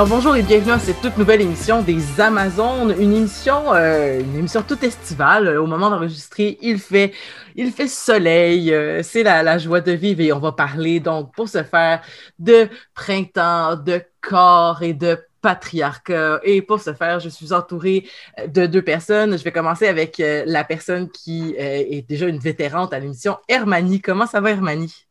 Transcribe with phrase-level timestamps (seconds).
[0.00, 4.34] Alors bonjour et bienvenue à cette toute nouvelle émission des Amazones, une émission, euh, une
[4.34, 5.58] émission toute estivale.
[5.58, 7.12] Au moment d'enregistrer, il fait,
[7.54, 11.50] il fait soleil, euh, c'est la, joie de vivre et on va parler donc pour
[11.50, 12.00] se faire
[12.38, 16.40] de printemps, de corps et de patriarcat.
[16.44, 18.08] Et pour ce faire, je suis entourée
[18.48, 19.36] de deux personnes.
[19.36, 24.00] Je vais commencer avec euh, la personne qui est déjà une vétérante à l'émission, Hermanie.
[24.00, 25.04] Comment ça va, Hermanie?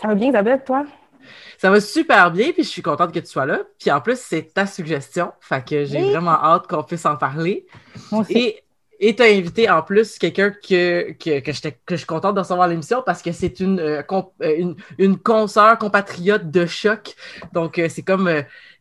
[0.00, 0.84] Ça va bien, Isabelle, toi?
[1.62, 3.60] Ça va super bien, puis je suis contente que tu sois là.
[3.78, 7.68] Puis en plus, c'est ta suggestion, fait que j'ai vraiment hâte qu'on puisse en parler.
[8.30, 8.64] Et
[8.98, 12.66] et tu as invité en plus quelqu'un que, que, que, je suis contente de recevoir
[12.66, 17.14] l'émission parce que c'est une, euh, euh, une, une consoeur compatriote de choc.
[17.52, 18.28] Donc, euh, c'est comme,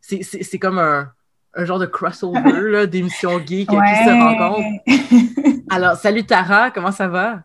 [0.01, 1.11] c'est comme un,
[1.53, 5.65] un, genre de crossover d'émissions geek qui se rencontrent.
[5.69, 7.43] Alors, salut Tara, comment ça va?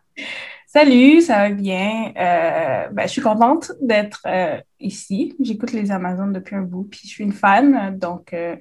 [0.77, 2.13] Salut, ça va bien?
[2.19, 5.35] Euh, ben, je suis contente d'être euh, ici.
[5.41, 8.57] J'écoute les Amazones depuis un bout, puis je suis une fan, donc euh,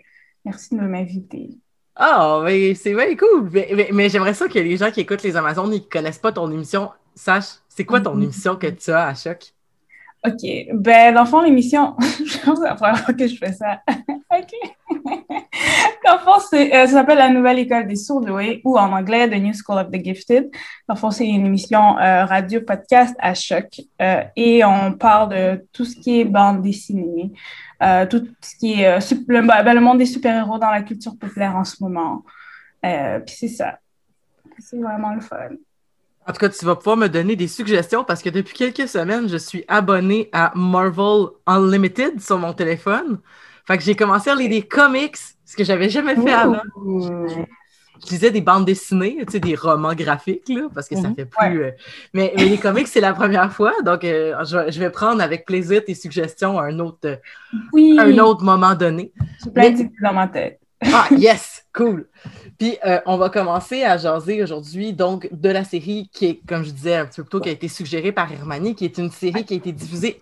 [0.45, 1.49] merci de m'inviter.
[1.93, 3.49] Ah, oh, mais c'est bien cool.
[3.91, 6.31] Mais, j'aimerais ça que les gens qui écoutent les Amazones et qui ne connaissent pas
[6.31, 8.23] ton émission sachent c'est quoi ton mm-hmm.
[8.23, 9.53] émission que tu as à Choc?
[10.25, 10.67] OK.
[10.73, 13.81] Ben, dans le fond, l'émission, je pense que la que je fais ça.
[13.89, 14.51] OK.
[16.05, 19.41] dans le fond, euh, ça s'appelle La Nouvelle École des Sourdoués ou en anglais The
[19.41, 20.49] New School of the Gifted.
[20.87, 25.65] Dans le fond, c'est une émission euh, radio-podcast à choc euh, et on parle de
[25.71, 27.31] tout ce qui est bande dessinée,
[28.09, 31.63] tout ce qui est le, ben, le, monde des super-héros dans la culture populaire en
[31.63, 32.23] ce moment.
[32.81, 33.79] Puis c'est ça.
[34.59, 35.49] C'est vraiment le fun.
[36.27, 39.29] En tout cas, tu vas pouvoir me donner des suggestions parce que depuis quelques semaines,
[39.29, 43.19] je suis abonné à Marvel Unlimited sur mon téléphone.
[43.67, 46.61] Fait que j'ai commencé à lire des comics, ce que j'avais jamais fait avant.
[48.03, 51.15] Je lisais des bandes dessinées, tu sais, des romans graphiques, là, parce que ça mhm.
[51.15, 51.63] fait plus.
[51.63, 51.71] Euh,
[52.13, 55.95] mais, les comics, c'est la première fois, donc euh, je, vais prendre avec plaisir tes
[55.95, 57.19] suggestions à un autre,
[57.73, 59.11] un autre moment donné.
[59.43, 60.59] J'ai plein d'idées dans ma tête.
[60.81, 61.65] Ah, yes!
[61.73, 62.07] Cool!
[62.57, 66.63] Puis, euh, on va commencer à jaser aujourd'hui, donc, de la série qui est, comme
[66.63, 68.97] je disais un petit peu plus tôt, qui a été suggérée par Hermanie, qui est
[68.97, 70.21] une série qui a été diffusée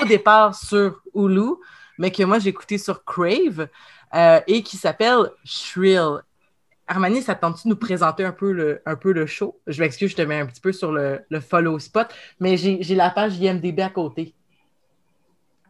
[0.00, 1.54] au départ sur Hulu,
[1.98, 3.68] mais que moi, j'ai écouté sur Crave,
[4.14, 6.22] euh, et qui s'appelle Shrill.
[6.88, 9.60] Hermanie, ça tente-tu de nous présenter un peu, le, un peu le show?
[9.68, 12.08] Je m'excuse, je te mets un petit peu sur le, le follow spot,
[12.40, 14.34] mais j'ai la page IMDB à côté.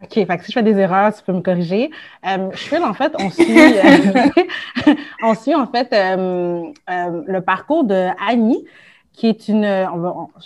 [0.03, 1.91] OK, fait que si je fais des erreurs, tu peux me corriger.
[2.27, 7.85] Euh, Shrill, en fait, on suit, euh, on suit en fait euh, euh, le parcours
[7.85, 8.65] de Annie,
[9.13, 9.65] qui est une,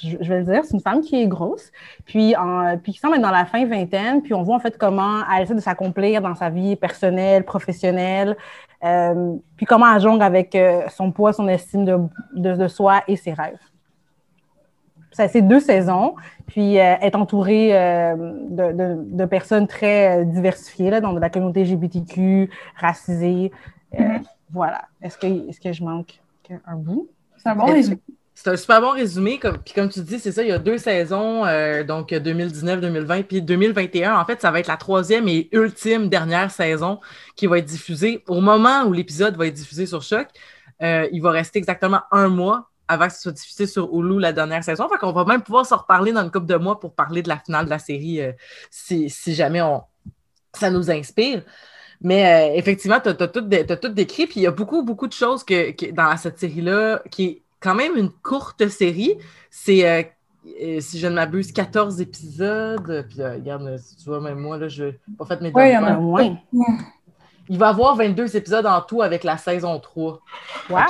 [0.02, 1.70] je vais le dire, c'est une femme qui est grosse,
[2.04, 4.76] puis, en, puis qui semble être dans la fin vingtaine, puis on voit en fait
[4.76, 8.36] comment elle essaie de s'accomplir dans sa vie personnelle, professionnelle,
[8.80, 11.98] puis comment elle jongle avec son poids, son estime de,
[12.34, 13.60] de, de soi et ses rêves
[15.14, 16.16] c'est deux saisons,
[16.46, 18.14] puis euh, est entourée euh,
[18.50, 23.52] de, personnes très euh, diversifiées là, dans la communauté LGBTQ, racisée.
[23.92, 24.22] Mm-hmm.
[24.52, 24.82] Voilà.
[25.02, 26.20] Est-ce que, est que je manque
[26.66, 27.08] un bout?
[27.36, 27.98] C'est un bon résumé.
[28.36, 29.38] C'est un super bon résumé.
[29.38, 31.42] Comme, puis comme tu dis, c'est ça, il y a deux saisons,
[31.86, 34.18] donc 2019-2020, puis 2021.
[34.18, 36.98] En fait, ça va être la troisième et ultime dernière saison
[37.36, 38.24] qui va être diffusée.
[38.26, 40.26] Au moment où l'épisode va être diffusé sur Choc,
[40.80, 44.62] il va rester exactement un mois avant que ce soit diffusé sur Hulu la dernière
[44.62, 44.88] saison.
[44.88, 47.28] Fait qu'on va même pouvoir s'en reparler dans une couple de mois pour parler de
[47.28, 48.32] la finale de la série euh,
[48.70, 49.82] si, jamais on,
[50.52, 51.42] ça nous inspire.
[52.00, 55.12] Mais euh, effectivement, tu as, tout, tout, décrit, puis il y a beaucoup, beaucoup de
[55.12, 59.16] choses que, dans cette série-là qui est quand même une courte série.
[59.50, 63.06] C'est, euh, si je ne m'abuse, 14 épisodes.
[63.08, 65.78] Puis regarde, tu vois, même moi, là, je n'ai pas fait mes Oui, il y
[65.78, 66.36] en a moins.
[67.48, 70.20] Il va y avoir 22 épisodes en tout avec la saison 3.
[70.70, 70.80] Wow.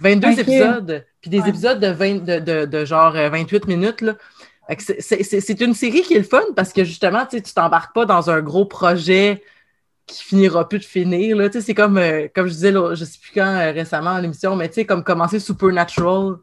[0.00, 4.00] 22 épisodes, puis des épisodes de, 20, de, de, genre 28 euh, minutes.
[4.00, 4.14] Là.
[4.78, 8.40] C'est une série qui est le fun parce que justement, tu t'embarques pas dans un
[8.40, 9.42] gros projet
[10.06, 11.36] qui finira plus de finir.
[11.52, 14.54] C'est comme, euh, comme je disais, là, je sais plus quand euh, récemment à l'émission,
[14.54, 16.36] mais tu sais, comme commencer Supernatural,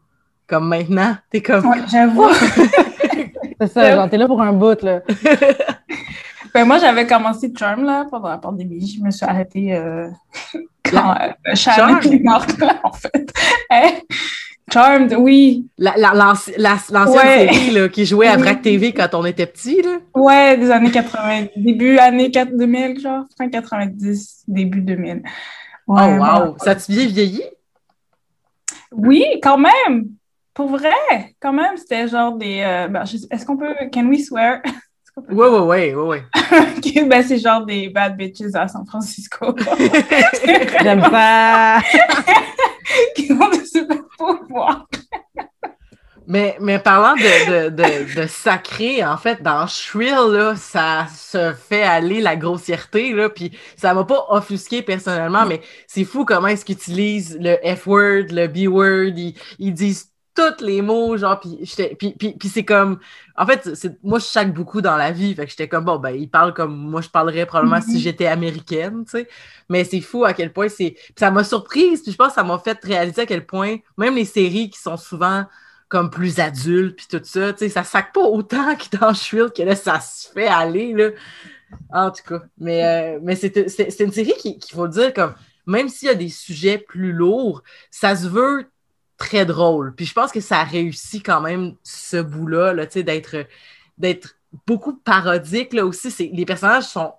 [0.47, 1.15] comme maintenant.
[1.29, 1.63] T'es comme.
[1.89, 2.29] j'avoue.
[3.61, 5.01] c'est ça, genre, t'es là pour un bout, là.
[6.53, 8.85] ben, moi, j'avais commencé Charm, là, pendant la pandémie.
[8.85, 9.81] Je me suis arrêtée
[10.83, 11.99] quand euh, Charm?
[12.03, 12.53] est morte,
[12.83, 13.31] en fait.
[14.71, 15.67] Charmed, oui.
[15.77, 19.81] L'ancienne série là, qui jouait à Vrac TV quand on était petit.
[19.81, 19.97] Là.
[20.15, 25.21] Ouais, des années 80, début années 2000, genre, fin 90, début 2000.
[25.87, 26.55] oh, wow!
[26.59, 27.43] Ça a-tu bien vieilli?
[28.91, 30.07] Oui, quand même!
[30.53, 30.91] Pour vrai,
[31.39, 32.61] quand même, c'était genre des.
[32.63, 33.73] Euh, ben, Est-ce qu'on peut.
[33.91, 34.61] Can we swear?
[35.15, 36.19] Oui, oui, oui, oui,
[36.85, 37.07] oui.
[37.07, 39.55] ben, c'est genre des bad bitches à San Francisco.
[40.83, 41.81] J'aime pas.
[43.15, 43.29] qui.
[46.25, 51.83] Mais, mais parlant de, de, de, sacré, en fait, dans Shrill, là, ça se fait
[51.83, 56.63] aller la grossièreté, là, puis ça m'a pas offusqué personnellement, mais c'est fou comment est-ce
[56.63, 61.59] qu'ils utilisent le F-word, le B-word, ils, disent tous les mots, genre, puis,
[61.97, 62.99] puis, puis, puis c'est comme,
[63.37, 63.69] en fait,
[64.03, 66.53] moi, je chaque beaucoup dans la vie, fait que j'étais comme, bon, ben, ils parlent
[66.53, 67.99] comme moi, je parlerais probablement si mm-hmm.
[67.99, 69.29] j'étais américaine, tu sais,
[69.69, 72.43] mais c'est fou à quel point c'est, ça m'a surprise, puis je pense que ça
[72.43, 75.45] m'a fait réaliser à quel point, même les séries qui sont souvent
[75.93, 77.53] comme plus adulte, puis tout ça.
[77.53, 80.91] Tu sais, ça sac pas autant que dans Shrill que là, ça se fait aller,
[80.91, 81.09] là.
[81.91, 82.43] En tout cas.
[82.57, 85.35] Mais, euh, mais c'est une série qu'il qui faut dire, comme,
[85.67, 88.65] même s'il y a des sujets plus lourds, ça se veut
[89.23, 89.93] très drôle.
[89.95, 93.45] Puis je pense que ça réussit quand même ce bout-là, là, d'être
[93.97, 94.35] d'être
[94.67, 96.31] beaucoup parodique, là, aussi.
[96.33, 97.13] Les personnages sont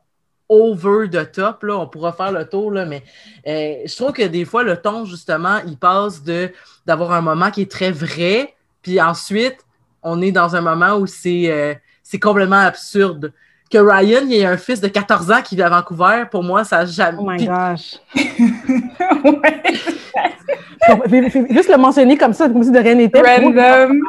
[0.49, 3.03] over the top, là, on pourra faire le tour, là, mais
[3.47, 6.53] euh, je trouve que des fois, le ton, justement, il passe de
[6.85, 9.59] d'avoir un moment qui est très vrai, puis ensuite,
[10.03, 11.75] on est dans un moment où c'est euh,
[12.21, 13.33] complètement absurde.
[13.71, 16.65] Que Ryan, il ait un fils de 14 ans qui vit à Vancouver, pour moi,
[16.65, 17.19] ça n'a jamais.
[17.21, 17.99] Oh my gosh!
[21.51, 23.21] Juste le mentionner comme ça, comme si de rien n'était.
[23.21, 24.01] Random.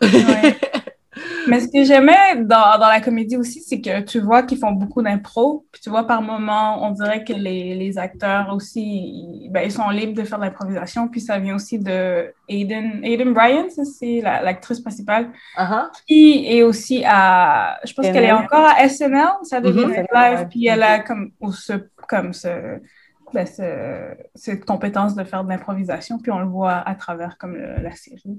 [1.48, 4.72] Mais ce que j'aimais dans, dans, la comédie aussi, c'est que tu vois qu'ils font
[4.72, 5.66] beaucoup d'impro.
[5.72, 9.72] Puis tu vois, par moments, on dirait que les, les acteurs aussi, ils, ben, ils,
[9.72, 11.08] sont libres de faire de l'improvisation.
[11.08, 15.88] Puis ça vient aussi de Aiden, Aiden Bryan, c'est l'actrice principale, uh-huh.
[16.06, 20.48] qui est aussi à, je pense qu'elle est encore à SNL, ça devient mm live.
[20.50, 21.72] Puis elle a comme, ce,
[22.08, 22.78] comme ce,
[23.32, 26.18] ben, ce, cette compétence de faire de l'improvisation.
[26.18, 28.38] Puis on le voit à travers comme la série.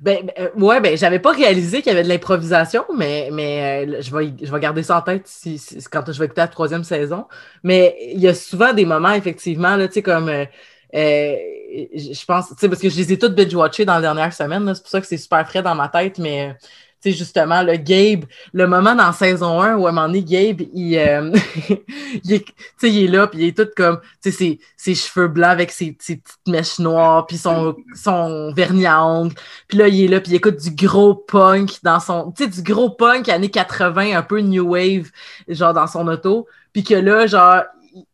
[0.00, 3.86] Ben, ben, euh, ouais, ben, j'avais pas réalisé qu'il y avait de l'improvisation, mais, mais
[3.86, 6.48] euh, je, vais, je vais garder ça en tête si, quand je vais écouter la
[6.48, 7.26] troisième saison.
[7.62, 10.28] Mais il y a souvent des moments, effectivement, là, tu sais, comme.
[10.28, 10.46] Euh,
[10.94, 14.72] je pense, tu sais, parce que je les ai toutes binge-watchées dans la dernière semaine,
[14.74, 16.56] c'est pour ça que c'est super frais dans ma tête, mais
[17.04, 20.62] sais, justement, le Gabe, le moment dans saison 1 où à un moment donné, Gabe,
[20.72, 21.32] il, euh,
[22.30, 22.44] est,
[22.82, 25.70] il est là, puis il est tout comme, tu sais, ses, ses, cheveux blancs avec
[25.70, 29.34] ses, ses, petites mèches noires, puis son, son vernis à ongles.
[29.68, 32.50] Puis là, il est là, puis il écoute du gros punk dans son, tu sais,
[32.50, 35.10] du gros punk années 80, un peu new wave,
[35.48, 36.46] genre dans son auto.
[36.72, 37.62] Puis que là, genre,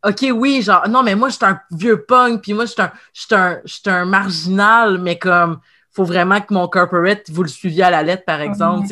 [0.05, 2.71] OK, oui, genre, non, mais moi, je suis un vieux punk, puis moi, je
[3.13, 5.59] suis un, un, un marginal, mais comme,
[5.91, 8.87] faut vraiment que mon corporate, vous le suiviez à la lettre, par exemple.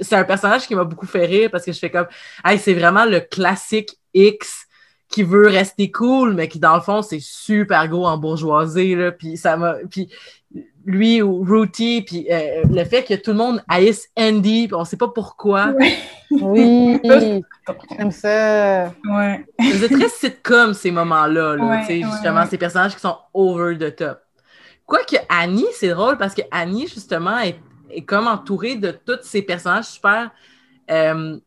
[0.00, 2.06] c'est un personnage qui m'a beaucoup fait rire parce que je fais comme,
[2.44, 4.66] hey, c'est vraiment le classique X
[5.08, 9.12] qui veut rester cool, mais qui, dans le fond, c'est super gros en bourgeoisie, là.
[9.12, 9.76] Puis ça m'a...
[9.90, 10.08] Puis
[10.84, 14.84] lui ou Ruti, puis euh, le fait que tout le monde haïsse Andy, puis on
[14.84, 15.74] sait pas pourquoi.
[16.30, 17.00] Oui,
[17.96, 18.92] j'aime ça.
[19.08, 19.44] Ouais.
[19.60, 24.21] C'est très sitcom, ces moments-là, là, justement, ces personnages qui sont over the top.
[24.92, 27.58] Quoique Annie, c'est drôle parce que Annie, justement, est,
[28.02, 30.30] comme entourée de tous ces personnages super,
[30.90, 31.38] euh,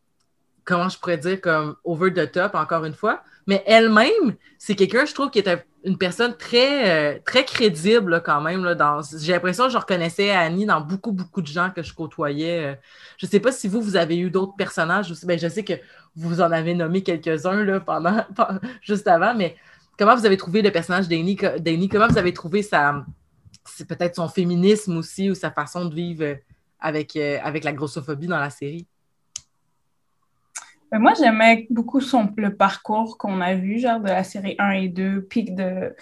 [0.63, 3.22] comment je pourrais dire, comme over the top, encore une fois.
[3.46, 8.41] Mais elle-même, c'est quelqu'un, je trouve, qui est une personne très, euh, très crédible quand
[8.41, 8.63] même.
[8.63, 12.65] Là, j'ai l'impression que je reconnaissais Annie dans beaucoup, beaucoup de gens que je côtoyais.
[12.65, 12.75] Euh.
[13.19, 15.12] Je ne sais pas si vous, vous avez eu d'autres personnages.
[15.12, 15.27] Aussi.
[15.27, 15.74] Ben, je sais que
[16.15, 17.63] vous en avez nommé quelques-uns
[18.81, 19.55] juste avant, mais
[20.00, 21.38] comment vous avez trouvé le personnage d'Annie?
[21.91, 23.05] Comment vous avez trouvé sa
[23.65, 26.36] c'est peut-être son féminisme aussi ou sa façon de vivre euh,
[26.79, 28.88] avec, euh, avec la grossophobie dans la série?
[30.91, 34.72] Ben, moi, j'aimais beaucoup son, le parcours qu'on a vu, genre de la série 1
[34.72, 35.95] et 2, puis de,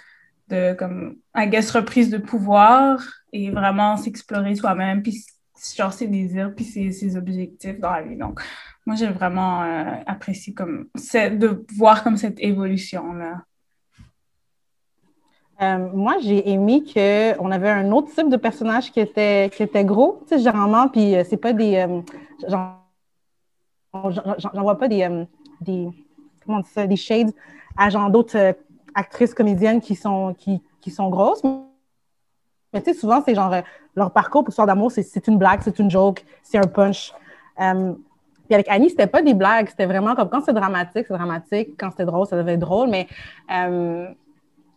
[0.48, 3.02] de comme, I guess, reprise de pouvoir
[3.32, 5.24] et vraiment s'explorer soi-même, puis
[5.76, 8.16] genre ses désirs, puis ses, ses, objectifs dans la vie.
[8.16, 8.40] Donc,
[8.86, 13.42] moi, j'ai vraiment euh, apprécié comme, de voir comme cette évolution-là.
[15.62, 19.84] Euh, moi, j'ai aimé qu'on avait un autre type de personnage qui était, qui était
[19.84, 21.76] gros, tu sais, généralement, puis euh, c'est pas des.
[21.76, 22.00] Euh,
[22.48, 22.80] j'en
[24.62, 25.08] vois pas des,
[25.60, 25.88] des.
[26.44, 26.86] Comment on dit ça?
[26.86, 27.32] Des shades
[27.76, 28.56] à genre d'autres
[28.94, 31.42] actrices comédiennes qui sont, qui, qui sont grosses.
[31.44, 33.54] Mais tu sais, souvent, c'est genre
[33.94, 37.12] leur parcours pour Histoire d'amour, c'est une blague, c'est une joke, c'est un punch.
[37.56, 41.70] puis avec Annie, c'était pas des blagues, c'était vraiment comme quand c'est dramatique, c'est dramatique,
[41.78, 43.06] quand c'était drôle, ça devait être drôle, mais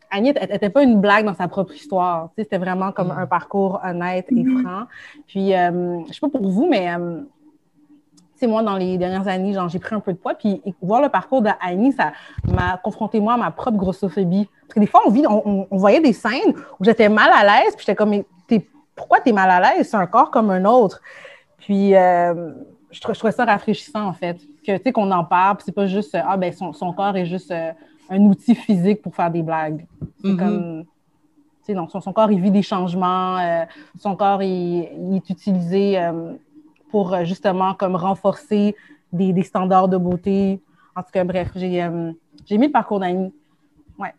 [0.09, 2.29] Annie n'était pas une blague dans sa propre histoire.
[2.37, 3.19] C'était vraiment comme mm.
[3.19, 4.61] un parcours honnête et mm-hmm.
[4.61, 4.83] franc.
[5.27, 7.21] Puis, euh, je sais pas pour vous, mais euh,
[8.45, 10.35] moi, dans les dernières années, j'ai pris un peu de poids.
[10.35, 12.11] Puis, voir le parcours d'Annie, ça
[12.47, 14.47] m'a confronté, moi, à ma propre grossophobie.
[14.61, 17.75] Parce que des fois, on, vit, on, voyait des scènes où j'étais mal à l'aise.
[17.75, 18.25] Puis, j'étais comme, mais
[18.95, 19.89] pourquoi tu es mal à l'aise?
[19.89, 21.01] C'est un corps comme un autre?
[21.57, 22.51] Puis, euh,
[22.91, 24.37] je, trouvais ça rafraîchissant, en fait.
[24.65, 25.57] Que, tu sais, qu'on en parle.
[25.57, 27.51] Puis, c'est pas juste, ah, ben, son, son corps est juste
[28.09, 29.85] un outil physique pour faire des blagues.
[30.21, 30.37] C'est mm-hmm.
[30.37, 30.85] comme.
[31.69, 33.65] donc son, corps, il vit des changements, euh,
[33.99, 36.33] son corps, il, est utilisé euh,
[36.89, 38.75] pour euh, justement comme renforcer
[39.11, 40.61] des, standards de beauté.
[40.95, 41.87] En tout cas, bref, j'ai
[42.57, 43.33] mis le parcours d'Annie.
[43.99, 44.13] Ouais.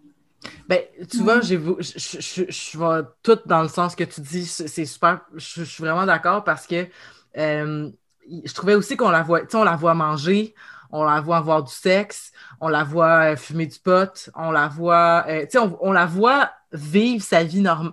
[0.69, 0.81] Ben,
[1.11, 5.23] tu vois, je, je, je, vais tout dans le sens que tu dis, c'est super,
[5.35, 6.87] je, suis vraiment d'accord parce que
[7.35, 10.55] je trouvais aussi qu'on la voit, tu sais, on la voit manger,
[10.91, 15.25] on la voit avoir du sexe, on la voit fumer du pot, on la voit,
[15.49, 17.93] sais, on, la voit vivre sa vie normale.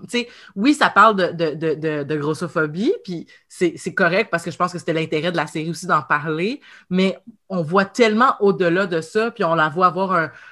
[0.56, 5.32] oui, ça parle de, grossophobie, puis c'est correct parce que je pense que c'était l'intérêt
[5.32, 9.56] de la série aussi d'en parler, mais on voit tellement au-delà de ça, puis on
[9.56, 10.12] la voit avoir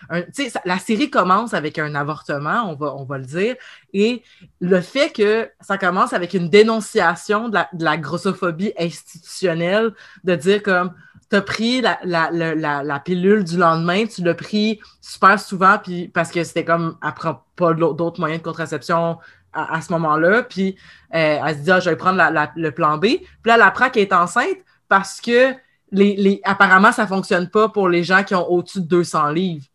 [0.09, 0.21] un...
[0.33, 3.55] tu sais, la série commence avec un avortement, on va, le dire,
[3.93, 4.23] et
[4.61, 10.93] le fait que ça commence avec une dénonciation de la grossophobie institutionnelle, de dire comme
[11.33, 15.79] tu as pris la, la, la, la, pilule du lendemain, tu l'as pris super souvent,
[15.81, 19.17] puis parce que c'était comme, elle prend pas d'autres moyens de contraception
[19.51, 20.75] à, ce moment-là, puis
[21.15, 22.21] euh, elle se dit, ah, je vais prendre
[22.55, 23.01] le plan B.
[23.01, 25.53] Puis là, elle apprend qu'elle est enceinte parce que
[25.91, 29.65] les, les, apparemment, ça fonctionne pas pour les gens qui ont au-dessus de 200 livres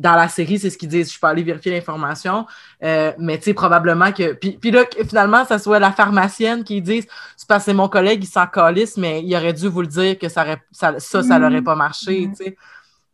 [0.00, 1.12] dans la série, c'est ce qu'ils disent.
[1.12, 2.46] Je peux aller vérifier l'information.
[2.82, 4.32] Euh, mais tu sais, probablement que.
[4.32, 7.88] Puis, puis là, finalement, ça soit la pharmacienne qui dit c'est parce que c'est mon
[7.88, 11.22] collègue, il s'en calisse, mais il aurait dû vous le dire que ça, ça, ça,
[11.22, 12.36] ça n'aurait pas marché, mm-hmm.
[12.36, 12.56] tu sais.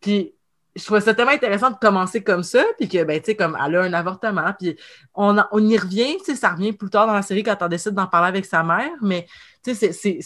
[0.01, 0.33] Puis
[0.77, 3.59] je trouvais ça tellement intéressant de commencer comme ça, puis que, ben, tu sais, comme
[3.65, 4.77] elle a un avortement, puis
[5.15, 7.69] on, on y revient, tu sais, ça revient plus tard dans la série quand on
[7.69, 9.27] décide d'en parler avec sa mère, mais,
[9.65, 10.21] tu sais, c'est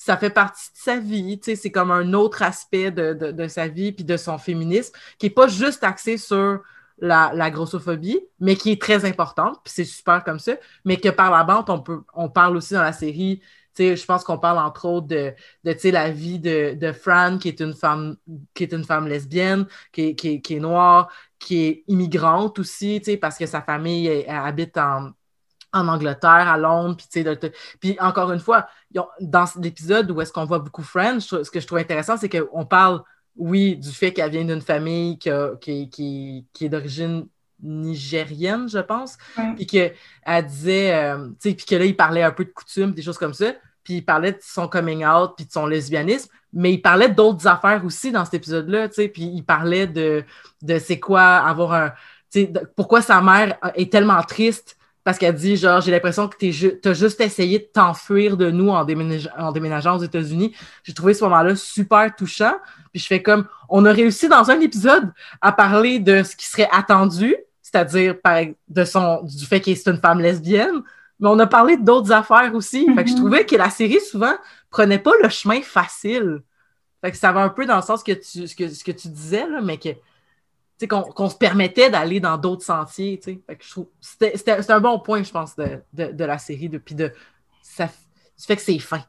[0.00, 3.48] ça fait partie de sa vie, tu sais, c'est comme un autre aspect de, de,
[3.48, 6.62] sa vie puis de son féminisme qui est pas juste axé sur
[6.96, 10.52] la, la grossophobie, mais qui est très importante, puis c'est super comme ça,
[10.86, 13.42] mais que par la bande, on, peut, on parle aussi dans la série,
[13.78, 17.60] je pense qu'on parle entre autres de, de la vie de, de Fran, qui est
[17.60, 18.16] une femme,
[18.54, 23.36] qui est une femme lesbienne, qui qui qui est noire, qui est immigrante aussi, parce
[23.36, 25.10] que sa famille habite en,
[25.72, 27.24] en Angleterre, à Londres, puis,
[27.80, 28.68] puis encore une fois,
[29.20, 32.64] dans l'épisode où est-ce qu'on voit beaucoup Friends, ce que je trouve intéressant, c'est qu'on
[32.64, 33.02] parle,
[33.36, 37.26] oui, du fait qu'elle vient d'une famille qui, qui, qui, est d'origine
[37.62, 39.16] nigérienne, je pense,
[39.56, 42.92] puis qu'elle disait, euh, tu sais, puis que là, il parlait un peu de coutumes,
[42.92, 43.52] des choses comme ça,
[43.84, 47.46] puis il parlait de son coming out, puis de son lesbianisme, mais il parlait d'autres
[47.46, 50.24] affaires aussi dans cet épisode-là, tu sais, puis il parlait de,
[50.62, 51.90] de c'est quoi avoir un,
[52.30, 56.36] tu sais, pourquoi sa mère est tellement triste parce qu'elle dit genre j'ai l'impression que
[56.36, 58.86] tu as juste essayé de t'enfuir de nous en,
[59.38, 60.54] en déménageant aux États-Unis.
[60.82, 62.54] J'ai trouvé ce moment-là super touchant.
[62.92, 66.46] Puis je fais comme on a réussi dans un épisode à parler de ce qui
[66.46, 68.16] serait attendu, c'est-à-dire
[68.68, 70.82] de son du fait qu'elle est une femme lesbienne,
[71.18, 72.86] mais on a parlé d'autres affaires aussi.
[72.94, 73.16] Fait que je mm-hmm.
[73.16, 74.34] trouvais que la série souvent
[74.70, 76.42] prenait pas le chemin facile.
[77.02, 78.92] Fait que ça va un peu dans le sens que tu, ce, que, ce que
[78.92, 79.90] tu disais, là, mais que
[80.88, 83.20] qu'on se permettait d'aller dans d'autres sentiers.
[84.00, 86.68] C'était un bon point, je pense, de, de, la série.
[86.68, 87.12] Depuis de,
[87.62, 87.88] ça,
[88.38, 89.04] fait que c'est fin.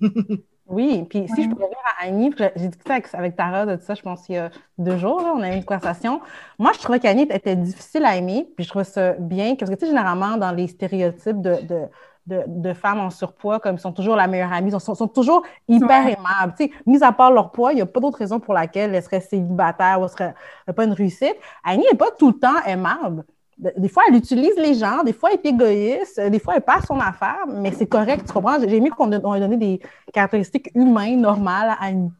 [0.68, 3.94] oui, puis si je peux revenir à Annie, j'ai discuté avec, avec, Tara de ça,
[3.94, 6.20] je pense, il y a deux jours, on a eu une conversation.
[6.58, 9.76] Moi, je trouvais qu'Annie était difficile à aimer, puis je trouvais ça bien, parce que,
[9.76, 11.88] tu sais, généralement, dans les stéréotypes de, de
[12.26, 15.42] de, femmes en surpoids, comme ils sont toujours la meilleure amie, ils sont, sont toujours
[15.68, 16.54] hyper aimables.
[16.58, 18.94] Tu sais, mis à part leur poids, il n'y a pas d'autre raison pour laquelle
[18.94, 20.34] elles seraient célibataires ou elles seraient
[20.74, 21.36] pas une réussite.
[21.64, 23.24] Annie n'est pas tout le temps aimable.
[23.58, 26.86] Des fois, elle utilise les gens, des fois, elle est égoïste, des fois, elle passe
[26.86, 28.58] son affaire, mais c'est correct, tu comprends?
[28.60, 29.80] J'ai aimé qu'on ait donné des
[30.12, 32.12] caractéristiques humaines normales à Annie.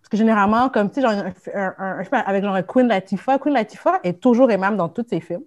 [0.00, 4.78] Parce que généralement, comme, tu sais, avec genre Queen Latifah, Queen Latifah est toujours aimable
[4.78, 5.42] dans tous ses films.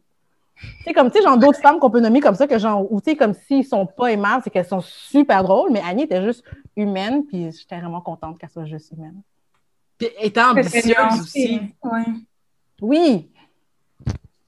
[0.86, 3.02] C'est comme, tu sais, genre d'autres femmes qu'on peut nommer comme ça, que genre, ou
[3.02, 6.24] tu sais, comme s'ils sont pas aimables, c'est qu'elles sont super drôles, mais Annie était
[6.24, 6.46] juste
[6.78, 9.20] humaine, puis j'étais vraiment contente qu'elle soit juste humaine.
[9.98, 11.60] Puis étant ambitieuse aussi.
[12.82, 13.32] Oui.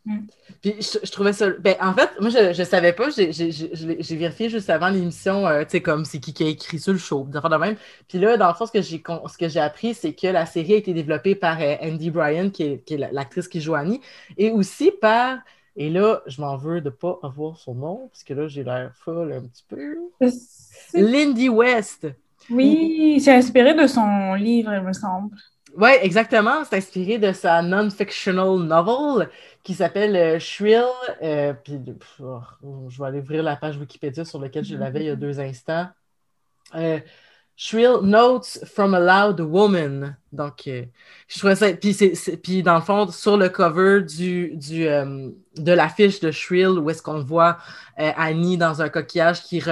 [0.05, 0.19] Mm.
[0.65, 1.51] Puis je, trouvais ça.
[1.59, 3.09] Ben, en fait, moi, je ne savais pas.
[3.11, 6.91] J'ai vérifié juste avant l'émission, euh, tu sais, comme c'est qui qui a écrit sur
[6.91, 7.75] le show, de même.
[8.07, 10.91] Puis là, dans le fond, ce que j'ai appris, c'est que la série a été
[10.91, 14.01] développée par euh, Andy Bryan, qui est, qui est l'actrice qui joue Annie,
[14.39, 15.37] et aussi par
[15.77, 18.63] et là, je m'en veux de ne pas avoir son nom, parce que là, j'ai
[18.63, 19.97] l'air folle un petit peu.
[20.95, 22.07] Lindy West.
[22.49, 25.35] Oui, c'est inspiré de son livre, il me semble.
[25.77, 26.63] Oui, exactement.
[26.63, 29.29] C'est inspiré de sa non-fictional novel
[29.65, 30.85] qui s'appelle euh, Shrill.
[31.23, 31.81] Euh, puis,
[32.19, 32.39] oh,
[32.87, 35.39] je vais aller ouvrir la page Wikipédia sur laquelle je l'avais il y a deux
[35.39, 35.87] instants.
[36.75, 36.99] Euh,
[37.57, 40.17] Shrill Notes from a Loud Woman.
[40.31, 40.83] Donc, euh,
[41.27, 41.73] je trouvais ça.
[41.73, 47.01] Puis, dans le fond, sur le cover du, du, de l'affiche de Shrill, où est-ce
[47.01, 47.57] qu'on voit
[47.97, 49.63] Annie dans un coquillage qui,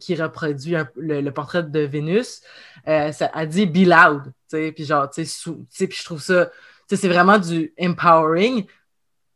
[0.00, 2.40] qui reproduit le, portrait de Vénus,
[2.86, 4.32] ça a dit Be Loud.
[4.48, 6.48] Puis, genre, tu sais, je trouve ça.
[6.88, 8.64] C'est vraiment du empowering.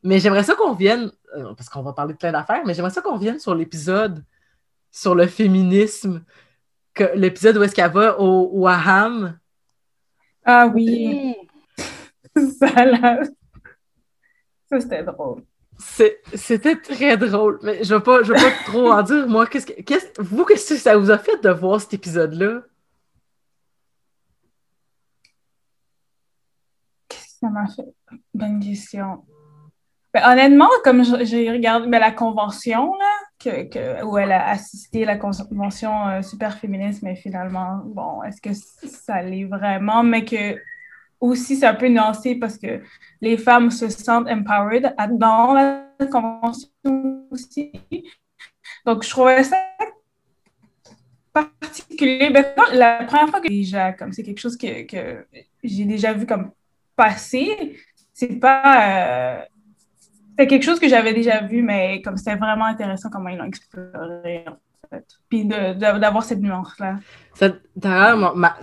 [0.03, 2.91] Mais j'aimerais ça qu'on vienne euh, parce qu'on va parler de plein d'affaires, mais j'aimerais
[2.93, 4.25] ça qu'on revienne sur l'épisode
[4.91, 6.25] sur le féminisme,
[7.15, 9.39] l'épisode où est-ce qu'elle va au, au Aham.
[10.45, 11.37] Ah oui.
[12.59, 13.23] ça là.
[14.69, 15.43] Ça, c'était drôle.
[16.35, 19.27] C'était très drôle, mais je ne vais, pas, vais pas trop en dire.
[19.27, 22.63] Moi, qu'est-ce que, vous, qu'est-ce que ça vous a fait de voir cet épisode-là?
[27.09, 27.95] Qu'est-ce que ça m'a fait?
[28.35, 29.25] Bonne question.
[30.13, 35.17] Ben, honnêtement, comme j'ai regardé ben, la convention, là, que, où elle a assisté la
[35.17, 40.03] convention euh, super féministe, mais finalement, bon, est-ce que ça l'est vraiment?
[40.03, 40.59] Mais que
[41.21, 42.83] aussi, c'est un peu nuancé parce que
[43.21, 46.71] les femmes se sentent empowered dans la convention
[47.31, 47.73] aussi.
[48.85, 49.57] Donc, je trouvais ça
[51.33, 52.31] particulier.
[52.31, 55.25] Ben, la première fois que déjà, comme c'est quelque chose que, que
[55.63, 56.51] j'ai déjà vu comme
[56.97, 57.77] passer,
[58.13, 59.39] c'est pas.
[59.39, 59.45] Euh,
[60.41, 63.45] c'est quelque chose que j'avais déjà vu, mais comme c'était vraiment intéressant comment ils l'ont
[63.45, 64.57] exploré, en
[64.89, 65.05] fait.
[65.29, 66.97] Puis d'avoir cette nuance-là.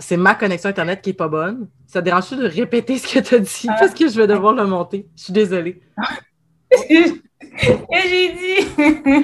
[0.00, 1.68] c'est ma connexion Internet qui est pas bonne.
[1.86, 3.66] Ça dérange-tu de répéter ce que tu as dit?
[3.68, 3.76] Ah.
[3.78, 5.06] Parce que je vais devoir le monter.
[5.16, 5.80] Je suis désolée.
[6.88, 8.66] j'ai dit.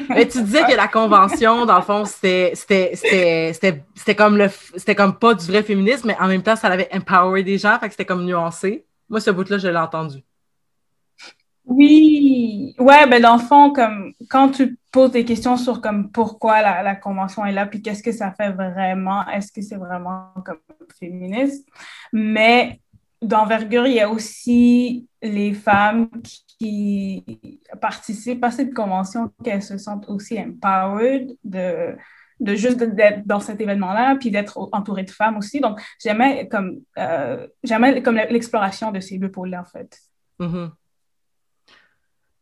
[0.09, 2.53] Mais tu disais que la convention, dans le fond, c'était
[4.17, 7.43] comme le c'était comme pas du vrai féminisme, mais en même temps, ça avait empower
[7.43, 8.87] des gens, fait que c'était comme nuancé.
[9.09, 10.23] Moi, ce bout-là, je l'ai entendu.
[11.67, 16.61] Oui, ouais, ben dans le fond, comme quand tu poses des questions sur comme pourquoi
[16.61, 20.59] la, convention est là, puis qu'est-ce que ça fait vraiment, est-ce que c'est vraiment comme
[20.99, 21.67] féministe,
[22.13, 22.81] mais
[23.23, 26.11] d'envergure, il y a aussi les femmes
[26.59, 27.25] qui
[27.81, 31.97] participent à cette convention, qu'elles se sentent aussi empowered de,
[32.41, 35.61] de juste d'être dans cet événement-là, puis d'être entourées de femmes aussi.
[35.61, 37.47] Donc, j'aimais comme, euh,
[38.05, 39.99] comme l'exploration de ces deux pôles-là, en fait.
[40.41, 40.71] Mm-hmm.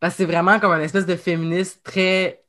[0.02, 2.42] Parce que c'est vraiment comme une espèce de féministe très,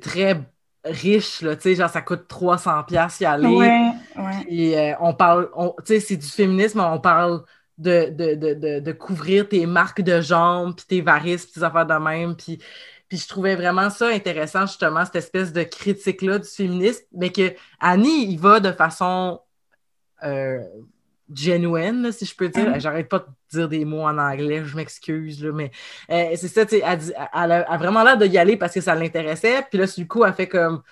[0.00, 0.40] très
[0.86, 3.46] riche, là, genre ça coûte 300 pièces y aller.
[3.46, 4.44] Ouais, ouais.
[4.48, 5.50] Et euh, on parle,
[5.84, 7.42] c'est du féminisme, on parle
[7.76, 8.08] de,
[8.80, 12.58] de, couvrir tes marques de jambes, puis tes varices, puis tes affaires de même, puis...
[13.08, 17.54] Puis je trouvais vraiment ça intéressant, justement, cette espèce de critique-là du féminisme, mais que
[17.78, 19.40] Annie, il va de façon
[20.24, 20.58] euh,
[21.32, 22.70] genuine, si je peux dire.
[22.70, 22.80] Mm-hmm.
[22.80, 25.70] J'arrête pas de dire des mots en anglais, je m'excuse, mais
[26.10, 27.00] euh, c'est ça, tu elle,
[27.34, 29.66] elle, a vraiment l'air de y aller parce que ça l'intéressait.
[29.68, 30.82] Puis là, du coup, elle fait comme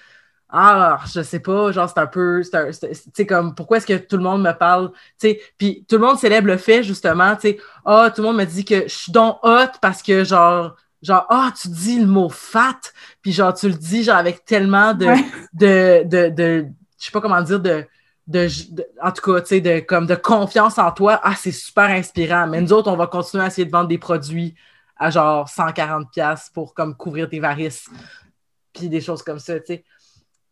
[0.48, 4.16] Ah, je sais pas, genre, c'est un peu, tu sais, comme, pourquoi est-ce que tout
[4.16, 7.42] le monde me parle, tu sais, puis tout le monde célèbre le fait, justement, tu
[7.42, 10.76] sais, ah, tout le monde me dit que je suis donc hot parce que, genre,
[11.02, 12.80] genre, ah, tu dis le mot fat,
[13.22, 15.06] puis genre, tu le dis, genre, avec tellement de,
[15.54, 16.66] de, de, de,
[16.98, 17.86] je sais pas comment dire, de,
[18.26, 18.48] de,
[19.02, 22.46] en tout cas, tu sais, de, comme de confiance en toi, ah, c'est super inspirant.
[22.46, 24.54] Mais nous autres, on va continuer à essayer de vendre des produits
[24.96, 27.88] à genre 140$ pour comme couvrir tes varices.
[28.72, 29.84] Puis des choses comme ça, tu sais.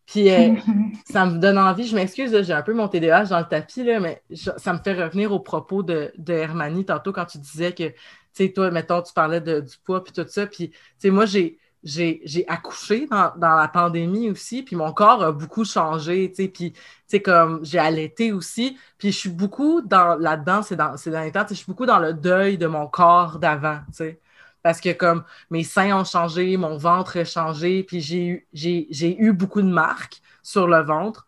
[0.06, 0.54] Puis euh,
[1.10, 4.00] ça me donne envie, je m'excuse, j'ai un peu mon TDAH dans le tapis, là,
[4.00, 7.88] mais ça me fait revenir au propos de, de Hermanie tantôt quand tu disais que,
[7.88, 7.94] tu
[8.32, 10.46] sais, toi, mettons, tu parlais de, du poids puis tout ça.
[10.46, 15.22] Puis, tu sais, moi, j'ai j'ai accouché dans, dans, la pandémie aussi, puis mon corps
[15.22, 19.30] a beaucoup changé, tu sais, puis, tu sais, comme j'ai allaité aussi, puis je suis
[19.30, 22.86] beaucoup dans là-dedans, c'est dans, les temps, je suis beaucoup dans le deuil de mon
[22.86, 24.20] corps d'avant, tu sais,
[24.62, 29.32] parce que comme mes seins ont changé, mon ventre a changé, puis j'ai eu, eu
[29.32, 31.26] beaucoup de marques sur le ventre,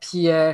[0.00, 0.52] puis, euh,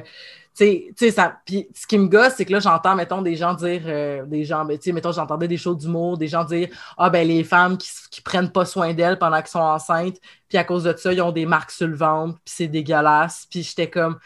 [0.59, 1.41] tu sais, ça.
[1.45, 4.45] Puis ce qui me gosse, c'est que là, j'entends, mettons, des gens dire, euh, des
[4.45, 7.45] gens, ben, tu sais, mettons, j'entendais des choses d'humour, des gens dire, ah, ben, les
[7.45, 10.19] femmes qui, qui prennent pas soin d'elles pendant qu'elles sont enceintes,
[10.49, 13.47] puis à cause de ça, ils ont des marques sur le ventre, puis c'est dégueulasse.
[13.51, 14.19] Puis j'étais comme,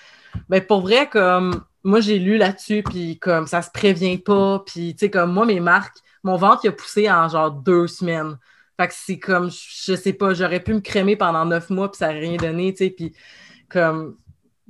[0.48, 4.94] ben, pour vrai, comme, moi, j'ai lu là-dessus, puis comme, ça se prévient pas, puis,
[4.94, 8.38] tu sais, comme, moi, mes marques, mon ventre, il a poussé en genre deux semaines.
[8.80, 11.98] Fait que c'est comme, je sais pas, j'aurais pu me crémer pendant neuf mois, puis
[11.98, 13.12] ça n'a rien donné, tu sais, puis
[13.68, 14.16] comme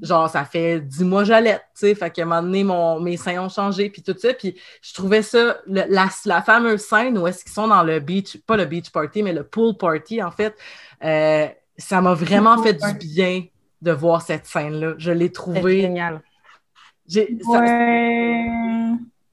[0.00, 3.16] genre, ça fait dix mois j'allais, tu sais, fait qu'à un moment donné, mon, mes
[3.16, 7.26] seins ont changé, puis tout ça, puis je trouvais ça, la, la, fameuse scène où
[7.26, 10.31] est-ce qu'ils sont dans le beach, pas le beach party, mais le pool party, en
[10.31, 10.55] fait,
[11.05, 13.44] euh, ça m'a vraiment fait du bien
[13.81, 14.94] de voir cette scène-là.
[14.98, 15.83] Je l'ai trouvé...
[15.83, 16.22] génial.
[17.14, 18.46] Ouais...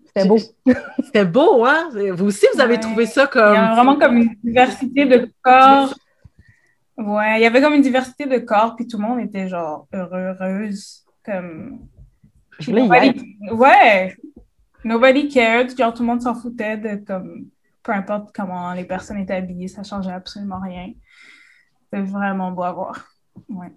[0.08, 0.38] C'était beau.
[1.04, 1.90] C'était beau, hein?
[2.14, 3.54] Vous aussi, vous avez trouvé ça comme...
[3.54, 5.94] Il y a vraiment comme une diversité de corps
[7.00, 9.88] Ouais, il y avait comme une diversité de corps, puis tout le monde était genre
[9.94, 11.06] heureux, heureuse.
[11.24, 11.88] Comme.
[12.60, 13.38] Je nobody...
[13.52, 14.18] Ouais!
[14.84, 17.48] Nobody cared, genre tout le monde s'en foutait de comme.
[17.82, 20.92] Peu importe comment les personnes étaient habillées, ça changeait absolument rien.
[21.84, 23.08] C'était vraiment beau à voir.
[23.48, 23.72] Ouais.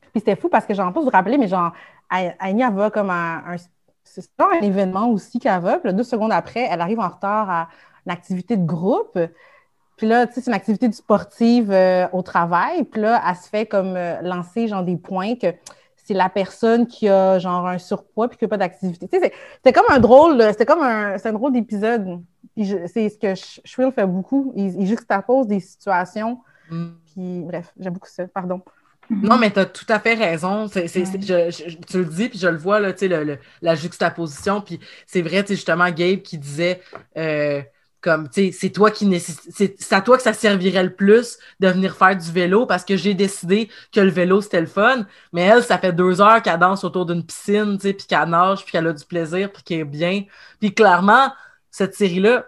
[0.00, 1.72] Puis c'était fou parce que j'en pas vous rappeler, mais genre,
[2.08, 3.42] Annie, elle va comme un.
[3.46, 3.56] un
[4.04, 7.68] c'est un événement aussi qu'elle va, puis deux secondes après, elle arrive en retard à
[8.06, 9.18] une activité de groupe.
[9.96, 12.84] Puis là, tu sais, c'est une activité du sportive euh, au travail.
[12.84, 15.48] Puis là, elle se fait comme euh, lancer genre des points que
[15.96, 19.06] c'est la personne qui a genre un surpoids puis qui n'a pas d'activité.
[19.06, 22.20] Tu sais, c'était comme un drôle, c'était comme un, un drôle d'épisode.
[22.56, 24.52] c'est ce que Shrill fait beaucoup.
[24.56, 26.40] Il, il juxtapose des situations.
[26.70, 26.88] Mm.
[27.06, 28.26] Puis bref, j'aime beaucoup ça.
[28.26, 28.60] Pardon.
[29.10, 30.68] Non, mais tu as tout à fait raison.
[30.68, 34.60] tu le dis, puis je le vois, là, le, la juxtaposition.
[34.60, 36.80] Puis c'est vrai, justement, Gabe qui disait
[37.16, 37.62] euh,
[38.02, 42.16] comme, c'est toi qui c'est à toi que ça servirait le plus de venir faire
[42.16, 45.06] du vélo parce que j'ai décidé que le vélo, c'était le fun.
[45.32, 48.72] Mais elle, ça fait deux heures qu'elle danse autour d'une piscine, puis qu'elle nage, puis
[48.72, 50.24] qu'elle a du plaisir, puis qu'elle est bien.
[50.60, 51.32] Puis clairement,
[51.70, 52.46] cette série-là,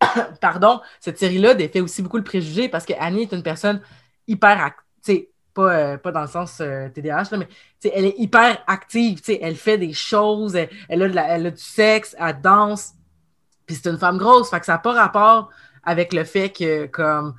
[0.40, 3.82] pardon, cette série-là défait aussi beaucoup le préjugé parce que Annie est une personne
[4.26, 4.72] hyper,
[5.04, 6.62] tu pas, euh, pas dans le sens
[6.94, 7.48] TDAH, euh, mais
[7.92, 12.40] elle est hyper active, elle fait des choses, elle, a elle, a du sexe, elle
[12.40, 12.94] danse,
[13.66, 15.50] puis c'est une femme grosse, fait que ça n'a pas rapport
[15.82, 17.34] avec le fait que comme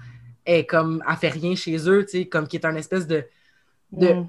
[0.46, 3.26] elle, comme, elle fait rien chez eux, comme qui est un espèce de
[3.92, 4.28] de, mm.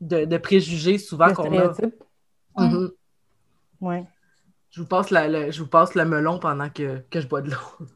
[0.26, 1.72] de, préjugés souvent qu'on a.
[2.56, 2.90] Mm-hmm.
[3.80, 4.04] Ouais.
[4.70, 7.50] Je vous passe le, je vous passe le melon pendant que, que je bois de
[7.50, 7.86] l'eau.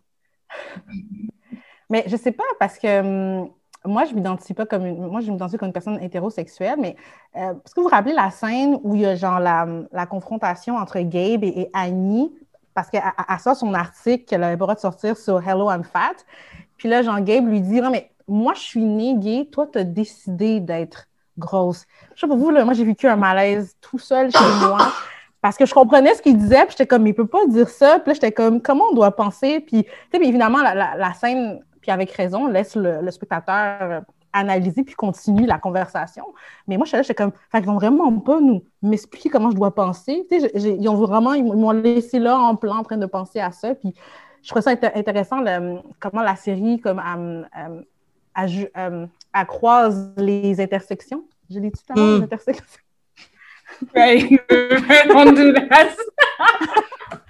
[1.91, 3.01] Mais je sais pas, parce que
[3.43, 3.51] hum,
[3.85, 6.97] moi, je m'identifie pas comme une, moi, je m'identifie comme une personne hétérosexuelle, mais
[7.37, 10.07] euh, est-ce que vous vous rappelez la scène où il y a genre la, la
[10.07, 12.33] confrontation entre Gabe et, Annie,
[12.75, 13.03] parce qu'elle
[13.43, 16.17] sort son article qu'elle avait pas de sortir sur Hello, I'm Fat.
[16.77, 19.79] Puis là, Jean Gabe lui dit Non, mais moi, je suis née gay, toi, tu
[19.79, 21.07] as décidé d'être
[21.39, 21.87] grosse.
[22.15, 24.79] Je sais pas vous, là, moi, j'ai vécu un malaise tout seul chez moi.
[25.41, 27.99] Parce que je comprenais ce qu'il disait, puis j'étais comme, il peut pas dire ça.
[27.99, 29.61] Puis là, j'étais comme, comment on doit penser?
[29.61, 34.01] Puis, tu sais, évidemment, la, la, scène, puis avec raison, laisse le, spectateur euh,
[34.33, 36.25] analyser puis continue la conversation.
[36.67, 40.27] Mais moi, j'étais comme, fait qu'ils vont vraiment pas nous m'expliquer comment je dois penser.
[40.31, 43.41] Tu sais, ils ont vraiment, ils m'ont laissé là en plan en train de penser
[43.41, 43.75] à ça.
[43.75, 43.95] Puis
[44.43, 45.45] je trouve ça intéressant
[46.01, 47.03] comment la série, comme,
[48.35, 51.25] elle, croise les intersections.
[51.51, 52.25] Je l'ai dit tout à l'heure, les mm.
[52.25, 52.79] intersections.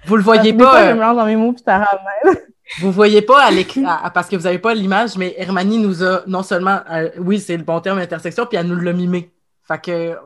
[0.05, 0.93] vous le voyez pas.
[0.93, 2.37] Je dans mes mots puis ça ramène.
[2.79, 6.23] Vous voyez pas à l'écran, parce que vous n'avez pas l'image, mais Hermanie nous a
[6.27, 9.31] non seulement, euh, oui, c'est le bon terme intersection, puis elle nous l'a mimé.
[9.67, 10.17] Fait que.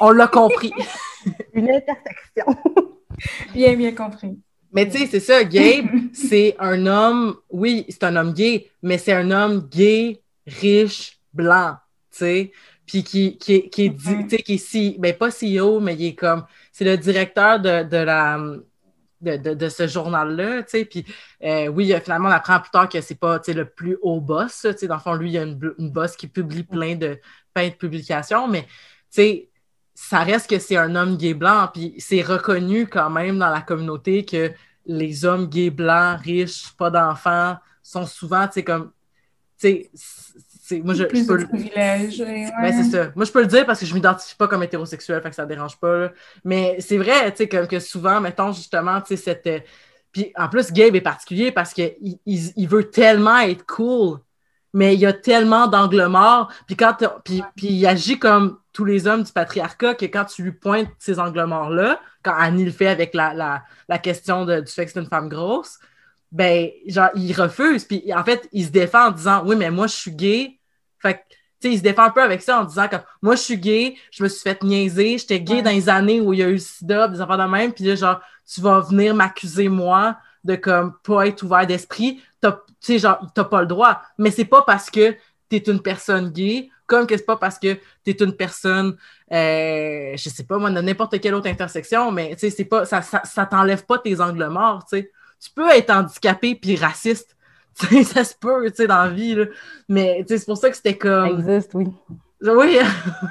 [0.00, 0.72] On l'a compris.
[1.54, 2.46] Une intersection.
[3.54, 4.38] bien, bien compris.
[4.72, 8.96] Mais tu sais, c'est ça, Gabe, c'est un homme, oui, c'est un homme gay, mais
[8.96, 11.76] c'est un homme gay, riche, blanc,
[12.10, 12.52] tu sais
[12.86, 14.42] puis qui, qui, qui, est, mm-hmm.
[14.42, 17.96] qui est si, ben pas CEO, mais il est comme, c'est le directeur de, de
[17.96, 18.38] la,
[19.22, 21.06] de, de, ce journal-là, tu sais, puis
[21.44, 24.76] euh, oui, finalement, on apprend plus tard que c'est pas, le plus haut boss, tu
[24.76, 27.18] sais, dans le fond, lui, il y a une, une boss qui publie plein de,
[27.54, 28.68] plein de publications, mais, tu
[29.10, 29.50] sais,
[29.94, 33.60] ça reste que c'est un homme gay blanc, puis c'est reconnu quand même dans la
[33.60, 34.52] communauté que
[34.86, 38.90] les hommes gays blancs, riches, pas d'enfants, sont souvent, tu sais, comme,
[39.58, 39.90] tu sais,
[40.84, 42.18] moi, je, plus peux de privilèges.
[42.18, 43.12] Ben, c'est ça.
[43.14, 45.46] Moi, je peux le dire parce que je m'identifie pas comme hétérosexuel, fait que ça
[45.46, 46.12] dérange pas.
[46.44, 49.46] Mais c'est vrai, tu sais, comme que souvent, mettons, justement, tu sais, cette.
[49.46, 49.60] Euh,
[50.12, 54.18] puis en plus, Gabe est particulier parce qu'il il, il, veut tellement être cool,
[54.74, 56.52] mais il y a tellement d'angles morts.
[56.66, 60.42] Puis, quand puis, puis il agit comme tous les hommes du patriarcat que quand tu
[60.42, 64.60] lui pointes ces angles morts-là, quand Annie le fait avec la, la, la question de,
[64.60, 65.78] du fait que c'est une femme grosse,
[66.32, 67.84] ben, genre, il refuse.
[67.84, 70.58] Puis en fait, il se défend en disant Oui, mais moi, je suis gay.
[70.98, 71.18] Fait que,
[71.60, 73.58] tu sais, il se défend un peu avec ça en disant que moi, je suis
[73.58, 76.48] gay, je me suis fait niaiser, j'étais gay dans les années où il y a
[76.48, 78.20] eu le sida, des enfants de même, puis là, genre,
[78.52, 82.20] tu vas venir m'accuser, moi, de comme pas être ouvert d'esprit.
[82.40, 82.48] Tu
[82.80, 84.02] sais, genre, t'as pas le droit.
[84.18, 85.14] Mais c'est pas parce que
[85.50, 88.96] tu es une personne gay, comme que c'est pas parce que tu es une personne,
[89.32, 92.86] euh, je sais pas, moi, de n'importe quelle autre intersection, mais tu sais, c'est pas,
[92.86, 95.10] ça, ça, ça t'enlève pas tes angles morts, tu sais
[95.42, 97.36] tu peux être handicapé puis raciste.
[98.04, 99.44] ça se peut, tu sais, dans la vie, là.
[99.88, 101.42] Mais, c'est pour ça que c'était comme...
[101.42, 101.86] Ça existe, oui.
[102.42, 102.78] Oui,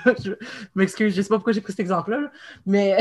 [0.24, 0.32] je
[0.74, 2.32] m'excuse, je sais pas pourquoi j'ai pris cet exemple-là,
[2.66, 2.98] mais...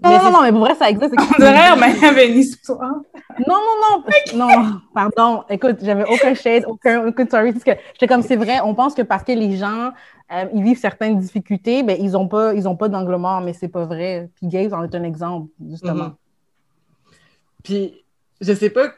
[0.00, 1.12] Non, non, non, mais pour vrai, ça existe.
[1.18, 3.00] On dirait mais il y avait une histoire.
[3.48, 4.04] Non, non,
[4.36, 5.42] non, non, pardon.
[5.50, 7.52] Écoute, j'avais aucun shade, aucun, aucun story.
[7.52, 9.90] J'étais comme, c'est vrai, on pense que parce que les gens,
[10.32, 13.54] euh, ils vivent certaines difficultés, ben, ils n'ont pas, ils ont pas d'angle mort, mais
[13.54, 14.30] c'est pas vrai.
[14.36, 16.04] Puis Gabe en est un exemple, justement.
[16.04, 16.27] Mm-hmm.
[17.68, 18.02] Puis,
[18.40, 18.94] je sais pas,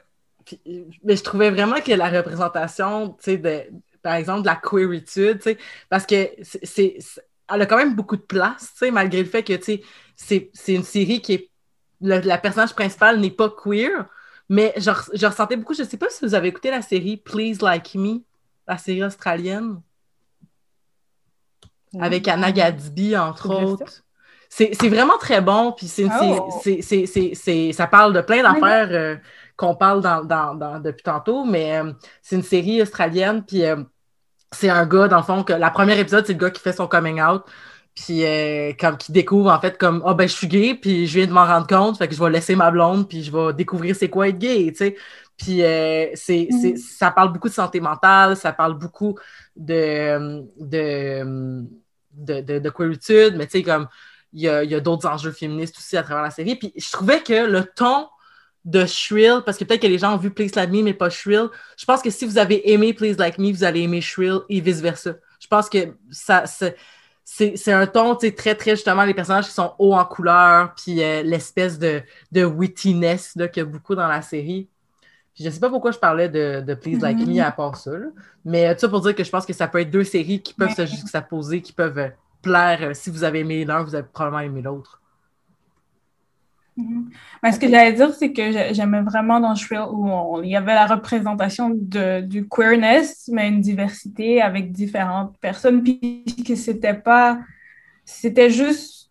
[1.02, 3.64] mais je trouvais vraiment que la représentation, tu sais, de,
[4.00, 6.98] par exemple, de la queeritude, tu sais, parce que c'est,
[7.52, 9.82] elle a quand même beaucoup de place, tu sais, malgré le fait que, tu
[10.14, 11.50] sais, c'est une série qui est,
[12.00, 14.06] la personnage principale n'est pas queer,
[14.48, 17.58] mais je, je ressentais beaucoup, je sais pas si vous avez écouté la série Please
[17.60, 18.20] Like Me,
[18.68, 19.82] la série australienne,
[21.98, 24.04] avec Anna Gadsby, entre autres
[24.50, 27.72] c'est vraiment très bon, puis c'est, oh.
[27.72, 29.16] ça parle de plein d'affaires euh,
[29.56, 33.76] qu'on parle dans, depuis tantôt, mais euh, c'est une série australienne, puis euh,
[34.50, 36.72] c'est un gars, dans le fond, que la première épisode, c'est le gars qui fait
[36.72, 37.42] son coming out,
[37.94, 38.24] puis
[38.80, 41.32] comme qui découvre en fait comme ah ben je suis gay, puis je viens de
[41.32, 44.08] m'en rendre compte, fait que je vais laisser ma blonde, puis je vais découvrir c'est
[44.08, 44.96] quoi être gay, tu sais.
[45.36, 45.58] Puis
[46.14, 46.76] c'est, mm-hmm.
[46.76, 49.16] ça parle beaucoup de santé mentale, ça parle beaucoup
[49.54, 51.64] de, de,
[52.10, 53.86] de, de, de queeritude, mais tu sais, comme
[54.32, 56.56] il y a, d'autres enjeux féministes aussi à travers la série.
[56.56, 58.06] Puis je trouvais que le ton
[58.64, 61.10] de Shrill, parce que peut-être que les gens ont vu Please Like Me, mais pas
[61.10, 61.48] Shrill.
[61.78, 64.60] Je pense que si vous avez aimé Please Like Me, vous allez aimer Shrill et
[64.60, 65.14] vice-versa.
[65.40, 66.44] Je pense que ça,
[67.24, 71.22] c'est un ton très, très justement, les personnages qui sont hauts en couleur, puis euh,
[71.22, 74.68] l'espèce de, de wittiness qu'il y a beaucoup dans la série.
[75.34, 77.44] Puis je sais pas pourquoi je parlais de, de Please Like Me mm-hmm.
[77.44, 77.92] à part ça,
[78.44, 80.54] mais tout ça pour dire que je pense que ça peut être deux séries qui
[80.54, 82.08] peuvent se juxtaposer, qui peuvent euh,
[82.42, 82.94] plaire.
[82.94, 85.00] si vous avez aimé l'un, vous avez probablement aimé l'autre.
[86.76, 87.10] Mhm.
[87.52, 90.86] ce que j'allais dire, c'est que j'aimais vraiment dans Shrill où il y avait la
[90.86, 97.38] représentation de, du queerness, mais une diversité avec différentes personnes, puis que c'était pas.
[98.04, 99.10] C'était juste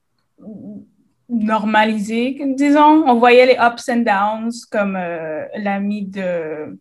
[1.30, 3.04] normalisé, disons.
[3.08, 6.80] On voyait les ups and downs, comme euh, l'ami de.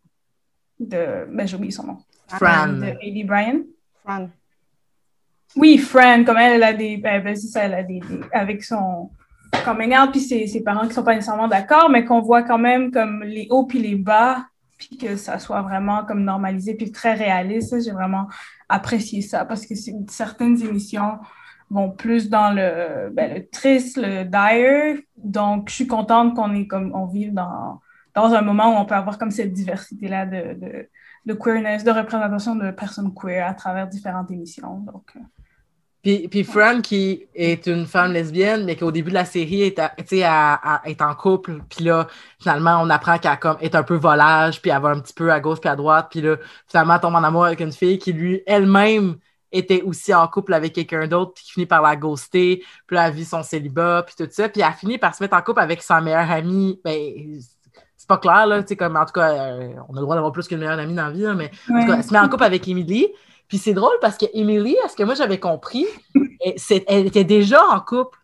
[0.81, 1.99] de ben, j'ai oublié son nom.
[2.29, 2.69] Fran.
[2.69, 3.63] De Eddie Bryan.
[4.05, 4.29] Fran.
[5.57, 6.97] Oui, Fran, comme elle, a des.
[6.99, 8.01] Ben, ben ça, elle a des
[8.33, 9.11] avec son
[9.65, 12.59] coming out, puis ses, ses, parents qui sont pas nécessairement d'accord, mais qu'on voit quand
[12.59, 14.47] même comme les hauts puis les bas,
[14.79, 17.83] puis que ça soit vraiment comme normalisé, puis très réaliste.
[17.83, 18.29] J'ai vraiment
[18.69, 19.75] apprécié ça parce que
[20.09, 21.19] certaines émissions
[21.71, 25.03] vont plus dans le, ben, le triste, le dire.
[25.17, 27.81] Donc, je suis contente qu'on est comme on vive dans,
[28.15, 30.89] dans un moment où on peut avoir comme cette diversité-là de, de,
[31.27, 34.79] de, queerness, de représentation de personnes queer à travers différentes émissions.
[34.81, 35.21] Donc, euh,
[36.31, 41.03] puis, Fran, qui est une femme lesbienne, mais qu'au début de la série est, est
[41.03, 42.07] en couple, puis là,
[42.39, 45.41] finalement, on apprend qu'elle est un peu volage, puis elle va un petit peu à
[45.41, 48.13] gauche puis à droite, puis là, finalement, elle tombe en amour avec une fille qui,
[48.13, 49.17] lui, elle-même,
[49.51, 53.09] était aussi en couple avec quelqu'un d'autre, puis qui finit par la ghoster, puis là,
[53.09, 55.61] elle vit son célibat, puis tout ça, puis elle finit par se mettre en couple
[55.61, 57.41] avec sa meilleure amie, ben,
[57.97, 60.15] c'est pas clair, là, tu sais, comme, en tout cas, euh, on a le droit
[60.15, 62.19] d'avoir plus qu'une meilleure amie dans la vie, mais en tout cas, elle se met
[62.19, 63.09] en couple avec Emily,
[63.49, 65.87] puis c'est drôle parce que Emily, à ce que moi j'avais compris,
[66.45, 68.19] elle, était déjà en couple.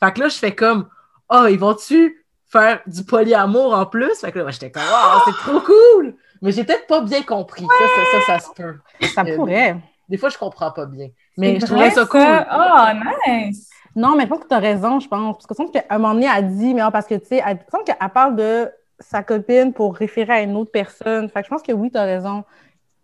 [0.00, 0.88] Fait que là, je fais comme,
[1.30, 4.18] oh, ils vont-tu faire du polyamour en plus?
[4.18, 6.16] Fait que là, j'étais comme, oh, c'est trop cool!
[6.40, 7.64] Mais j'ai peut-être pas bien compris.
[7.64, 8.74] Ça, ça, ça, se peut.
[9.14, 9.76] Ça euh, pourrait.
[10.08, 11.08] Des fois, je comprends pas bien.
[11.38, 12.20] Mais je trouvais ça cool.
[12.20, 13.70] Oh, nice!
[13.94, 15.36] Non, mais je pense que tu as raison, je pense.
[15.36, 17.58] Parce que semble qu'à un moment donné, elle dit, mais parce que, tu sais, elle
[17.70, 21.28] semble qu'elle parle de sa copine pour référer à une autre personne.
[21.28, 22.44] Fait que je pense que oui, tu as raison.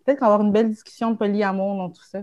[0.09, 2.21] Peut-être qu'on va avoir une belle discussion de polyamour dans tout ça.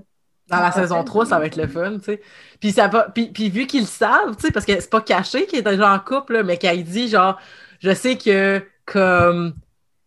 [0.49, 2.20] Dans la saison 3, ça va être le fun, tu sais.
[2.59, 5.46] Puis, ça va, puis, puis vu qu'ils savent, tu sais, parce que c'est pas caché
[5.46, 7.38] qu'il est déjà en couple, mais qu'il dit, genre,
[7.79, 9.55] je sais que, comme,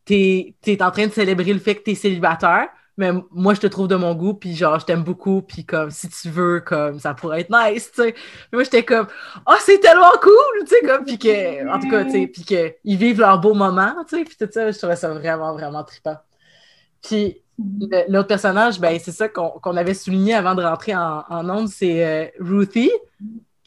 [0.04, 3.68] t'es es en train de célébrer le fait que t'es célibataire, mais moi, je te
[3.68, 7.00] trouve de mon goût, puis genre, je t'aime beaucoup, puis comme, si tu veux, comme,
[7.00, 8.16] ça pourrait être nice, tu sais.
[8.52, 9.08] Moi, j'étais comme,
[9.48, 12.44] oh, c'est tellement cool, tu sais, comme, puis que, en tout cas, tu sais, puis
[12.44, 15.86] qu'ils vivent leur beau moment, tu sais, puis tout ça, je trouvais ça vraiment, vraiment
[15.86, 16.18] trippant.
[17.02, 17.42] Puis,
[18.08, 22.06] L'autre personnage, ben, c'est ça qu'on avait souligné avant de rentrer en, en onde, c'est
[22.06, 22.92] euh, Ruthie,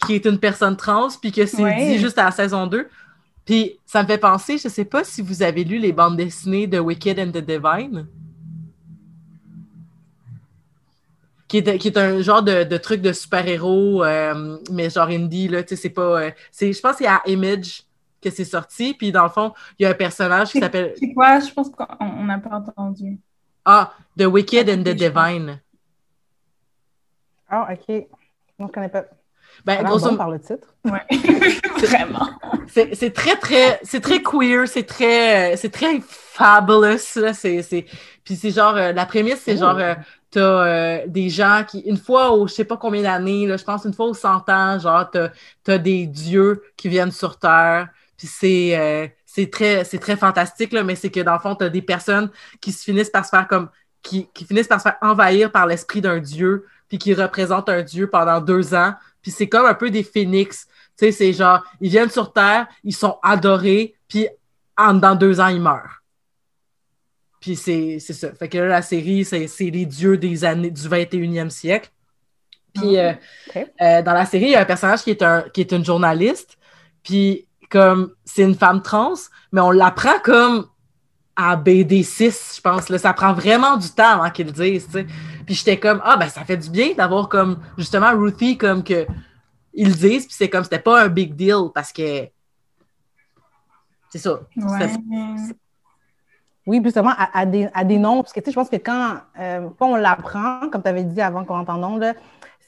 [0.05, 2.89] qui est une personne trans, puis que c'est dit juste à la saison 2.
[3.45, 6.67] Puis ça me fait penser, je sais pas si vous avez lu les bandes dessinées
[6.67, 8.07] de Wicked and the Divine.
[11.49, 15.49] Qui est, qui est un genre de, de truc de super-héros, euh, mais genre indie,
[15.49, 16.23] là, tu sais, c'est pas...
[16.23, 17.83] Euh, je pense que c'est à Image
[18.23, 20.95] que c'est sorti, puis dans le fond, il y a un personnage qui s'appelle...
[20.97, 21.41] C'est quoi?
[21.41, 23.19] Je pense qu'on n'a pas entendu.
[23.65, 25.61] Ah, The Wicked and the Divine.
[27.49, 27.89] Ah, OK.
[27.89, 28.07] Non,
[28.59, 29.05] je ne connais pas.
[29.65, 30.75] Ben, grosso par le titre.
[30.85, 30.99] Oui,
[31.83, 32.31] vraiment.
[32.69, 37.35] C'est très, très, c'est très queer, c'est très, c'est très fabulous, là.
[37.35, 37.87] C'est,
[38.25, 39.95] Puis c'est genre, euh, la prémisse, c'est genre, euh,
[40.31, 43.65] t'as euh, des gens qui, une fois au, je sais pas combien d'années, là, je
[43.65, 45.29] pense une fois aux 100 ans, genre, t'as
[45.69, 50.85] as des dieux qui viennent sur Terre, puis c'est c'est très, c'est très fantastique, là,
[50.85, 53.31] mais c'est que dans le fond, tu as des personnes qui se finissent par se
[53.31, 53.71] faire comme.
[54.03, 57.81] qui, qui finissent par se faire envahir par l'esprit d'un dieu, puis qui représentent un
[57.81, 58.93] dieu pendant deux ans.
[59.23, 60.67] Puis c'est comme un peu des phénix.
[60.99, 64.29] Tu sais, c'est genre, ils viennent sur Terre, ils sont adorés, puis
[64.77, 66.03] en, dans deux ans, ils meurent.
[67.41, 68.35] Puis c'est ça.
[68.35, 71.91] Fait que là, la série, c'est les dieux des années du 21e siècle.
[72.75, 73.17] Puis ah,
[73.57, 75.73] euh, euh, dans la série, il y a un personnage qui est, un, qui est
[75.73, 76.59] une journaliste.
[77.03, 79.15] Puis comme c'est une femme trans,
[79.51, 80.67] mais on l'apprend comme
[81.35, 82.91] à BD6, je pense.
[82.91, 82.99] Là.
[82.99, 84.89] Ça prend vraiment du temps avant qu'ils le disent.
[85.47, 89.07] Puis j'étais comme Ah ben ça fait du bien d'avoir comme justement Ruthie comme que
[89.73, 92.29] ils le disent, puis c'est comme c'était pas un big deal parce que
[94.11, 94.41] c'est ça.
[96.67, 98.77] Oui, plus seulement à, des, à des noms, parce que tu sais, je pense que
[98.77, 102.15] quand, euh, on l'apprend, comme tu avais dit avant qu'on entende là,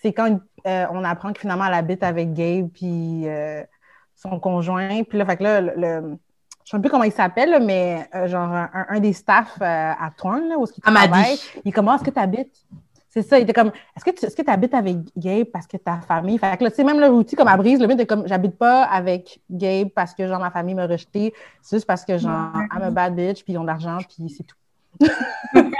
[0.02, 3.62] c'est quand euh, on apprend que finalement elle habite avec Gabe puis euh,
[4.24, 5.02] son conjoint.
[5.04, 6.16] Puis là, fait que là, le, je ne
[6.64, 10.82] sais plus comment il s'appelle, mais genre un, des staffs à Thorne, là, où il
[10.82, 12.66] travaille, il commence, est-ce que tu habites?
[13.14, 15.98] C'est ça, il était comme, est-ce que tu est habites avec Gabe parce que ta
[15.98, 16.36] famille?
[16.36, 18.26] Fait que là, tu sais, même le routine comme à Brise, le but est comme,
[18.26, 21.32] j'habite pas avec Gabe parce que, genre, ma famille m'a rejeté.
[21.62, 24.28] C'est juste parce que, genre, I'm a bad bitch, puis ils ont de l'argent, puis
[24.30, 24.56] c'est tout.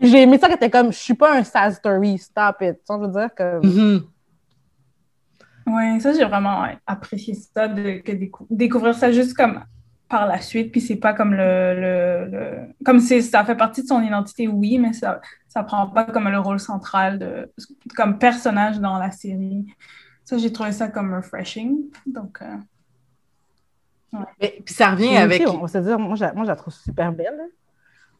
[0.00, 2.76] J'ai aimé ça que t'es comme, je suis pas un sad story, stop it.
[2.88, 3.34] Tu veux dire?
[3.34, 3.60] Que.
[3.60, 4.02] Mm-hmm.
[5.66, 8.02] Oui, ça, j'ai vraiment apprécié ça, de,
[8.50, 9.64] découvrir ça juste comme
[10.08, 11.74] par la suite, puis c'est pas comme le,
[12.30, 15.20] le, comme c'est ça fait partie de son identité, oui, mais ça
[15.56, 17.50] ça prend pas comme le rôle central de
[17.96, 19.64] comme personnage dans la série.
[20.22, 21.78] Ça, j'ai trouvé ça comme refreshing.
[22.04, 22.56] Donc, euh,
[24.38, 25.48] puis ça revient avec.
[25.48, 27.40] on va se dire, moi, je, moi, je la trouve super belle.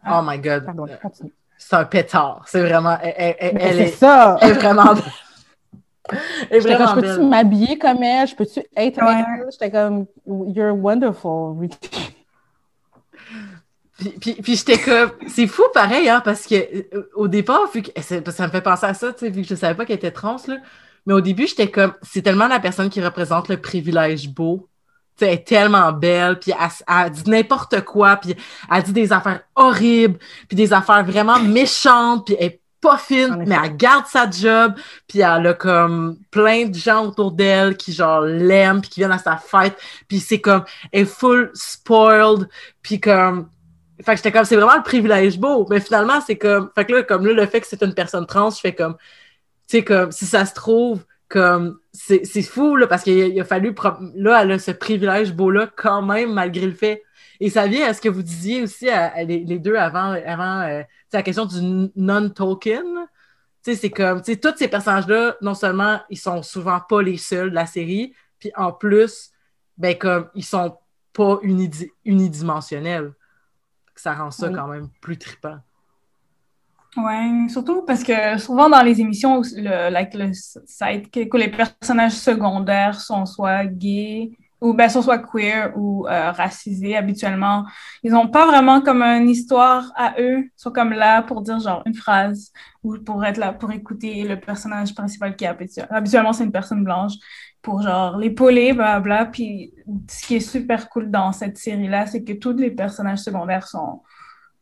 [0.08, 0.64] Oh my God.
[0.64, 1.34] Pardon, continue.
[1.58, 2.44] C'est un pétard.
[2.46, 2.96] C'est vraiment.
[3.02, 4.38] Elle, elle, est, ça.
[4.40, 4.94] Elle est vraiment.
[6.50, 8.28] J'étais comme, je peux-tu m'habiller comme elle?
[8.28, 9.24] Je peux-tu être ouais.
[9.40, 9.46] elle?
[9.50, 11.68] J'étais comme, you're wonderful.
[13.98, 17.82] Puis, puis, puis j'étais comme, c'est fou pareil, hein, parce que euh, au départ, vu
[17.82, 19.96] que ça me fait penser à ça, tu sais, vu que je savais pas qu'elle
[19.96, 20.56] était trans, là,
[21.06, 24.68] mais au début, j'étais comme, c'est tellement la personne qui représente le privilège beau.
[25.16, 28.34] Tu sais, elle est tellement belle, puis elle, elle dit n'importe quoi, puis
[28.70, 33.44] elle dit des affaires horribles, puis des affaires vraiment méchantes, puis elle est pas fine,
[33.46, 34.74] mais elle garde sa job,
[35.08, 39.12] puis elle a comme plein de gens autour d'elle qui genre l'aiment, puis qui viennent
[39.12, 39.76] à sa fête,
[40.08, 42.48] puis c'est comme, elle est full spoiled,
[42.82, 43.48] puis comme,
[44.02, 46.92] fait que j'étais comme, c'est vraiment le privilège beau, mais finalement, c'est comme, fait que
[46.92, 48.94] là, comme là, le fait que c'est une personne trans, je fais comme,
[49.68, 53.74] tu sais, comme, si ça se trouve, comme, c'est fou, là, parce qu'il a, fallu,
[54.14, 57.02] là, elle a ce privilège beau-là, quand même, malgré le fait.
[57.40, 60.82] Et ça vient à ce que vous disiez aussi, à, les, deux avant, avant euh,
[61.16, 63.06] la question du non-token.
[63.62, 67.50] C'est comme, tu sais, tous ces personnages-là, non seulement, ils sont souvent pas les seuls
[67.50, 69.32] de la série, puis en plus,
[69.76, 70.78] ben, comme, ils sont
[71.12, 71.40] pas
[72.04, 73.12] unidimensionnels
[73.96, 75.58] ça rend ça quand même plus trippant.
[76.96, 82.12] Oui, surtout parce que souvent dans les émissions, le, like, le site, que, les personnages
[82.12, 87.64] secondaires sont soit gays ou ben, soit queer ou euh, racisés habituellement.
[88.02, 91.60] Ils n'ont pas vraiment comme une histoire à eux, ils sont comme là pour dire
[91.60, 95.96] genre une phrase ou pour être là pour écouter le personnage principal qui est habituellement,
[95.96, 97.12] habituellement c'est une personne blanche
[97.60, 99.74] pour genre l'épauler, bla Puis
[100.08, 104.02] ce qui est super cool dans cette série-là, c'est que tous les personnages secondaires sont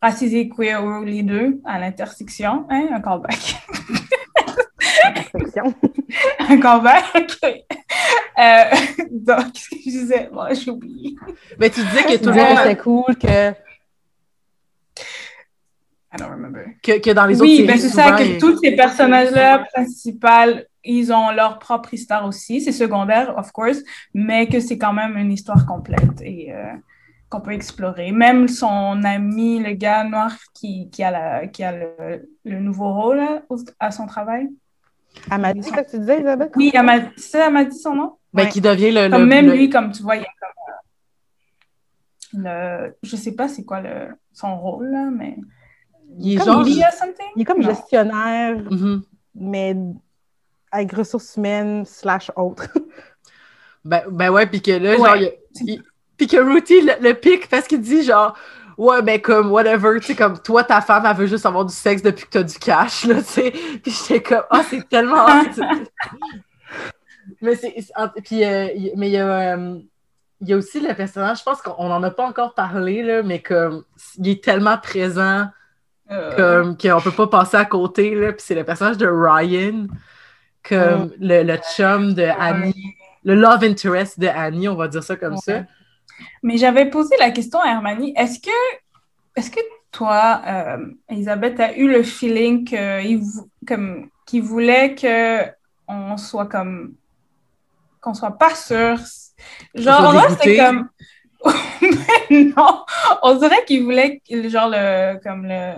[0.00, 2.66] racisés, queer ou les deux à l'intersection.
[2.70, 3.56] Hein, un callback.
[6.48, 7.74] un callback.
[8.38, 8.64] Euh,
[9.10, 10.28] donc, qu'est-ce que je disais?
[10.32, 11.16] Bon, j'ai oublié.
[11.58, 13.50] Mais tu disais que tout le monde était cool, que.
[16.12, 16.76] I don't remember.
[16.82, 21.12] Que, que dans les autres Oui, ben c'est ça, que tous ces personnages-là principaux ils
[21.12, 22.60] ont leur propre histoire aussi.
[22.60, 23.78] C'est secondaire, of course,
[24.12, 26.72] mais que c'est quand même une histoire complète et euh,
[27.30, 28.12] qu'on peut explorer.
[28.12, 32.92] Même son ami, le gars noir qui, qui a, la, qui a le, le nouveau
[32.92, 33.22] rôle
[33.80, 34.48] à son travail.
[35.30, 36.50] Amadi, c'est ça que tu disais, Isabelle?
[36.56, 38.12] Oui, Amadi, c'est Amadi son nom?
[38.34, 39.08] Ben, qui devient le.
[39.08, 40.50] Comme même lui, comme tu vois, il y a comme.
[42.46, 45.36] Euh, le, je sais pas c'est quoi le, son rôle, là, mais.
[46.16, 46.84] Il est, comme, il,
[47.34, 49.02] il est comme gestionnaire, mm-hmm.
[49.34, 49.76] mais
[50.70, 52.68] avec ressources humaines slash autres.
[53.84, 55.16] ben, ben ouais, puis que là, genre,
[56.16, 58.36] puis que Ruthie le, pique parce qu'il dit genre,
[58.78, 61.74] ouais, ben comme, whatever, tu sais, comme, toi, ta femme, elle veut juste avoir du
[61.74, 63.50] sexe depuis que t'as du cash, là, tu sais.
[63.50, 65.26] Puis j'étais comme, ah, oh, c'est tellement.
[67.44, 67.74] mais c'est.
[68.24, 69.56] Puis, euh, mais il y a.
[69.56, 69.78] Euh,
[70.40, 73.22] il y a aussi le personnage, je pense qu'on n'en a pas encore parlé, là,
[73.22, 73.84] mais comme
[74.18, 75.46] il est tellement présent
[76.10, 76.36] euh...
[76.36, 78.14] comme qu'on peut pas passer à côté.
[78.14, 79.86] Là, puis c'est le personnage de Ryan
[80.68, 85.16] comme le, le, chum de Annie, le love interest de Annie, on va dire ça
[85.16, 85.64] comme ça.
[86.42, 88.50] Mais j'avais posé la question à Hermanie, est-ce que,
[89.36, 89.60] est que
[89.92, 93.22] toi, euh, Elisabeth, a eu le feeling qu'il
[94.26, 96.94] qu voulait qu'on soit comme,
[98.04, 98.98] qu'on soit pas sûr,
[99.74, 100.88] genre, là, c'était comme,
[102.30, 102.84] non,
[103.22, 105.74] on dirait qu'il voulait, genre, le, comme le,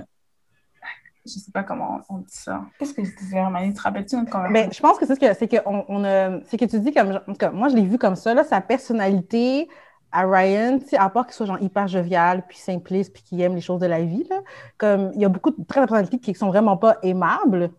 [1.24, 2.64] je sais pas comment on dit ça.
[2.78, 3.74] Qu'est-ce que je disais, Hermanie?
[3.74, 4.16] Te rappelles-tu?
[4.50, 6.92] Mais je pense que c'est ce que c'est que on, on c'est que tu dis
[6.92, 7.20] comme,
[7.52, 9.68] moi je l'ai vu comme ça là, sa personnalité
[10.12, 13.60] à Ryan, à part qu'il soit genre hyper jovial, puis simpliste, puis qu'il aime les
[13.60, 14.36] choses de la vie, là,
[14.78, 17.70] comme il y a beaucoup de traits de personnalité qui sont vraiment pas aimables,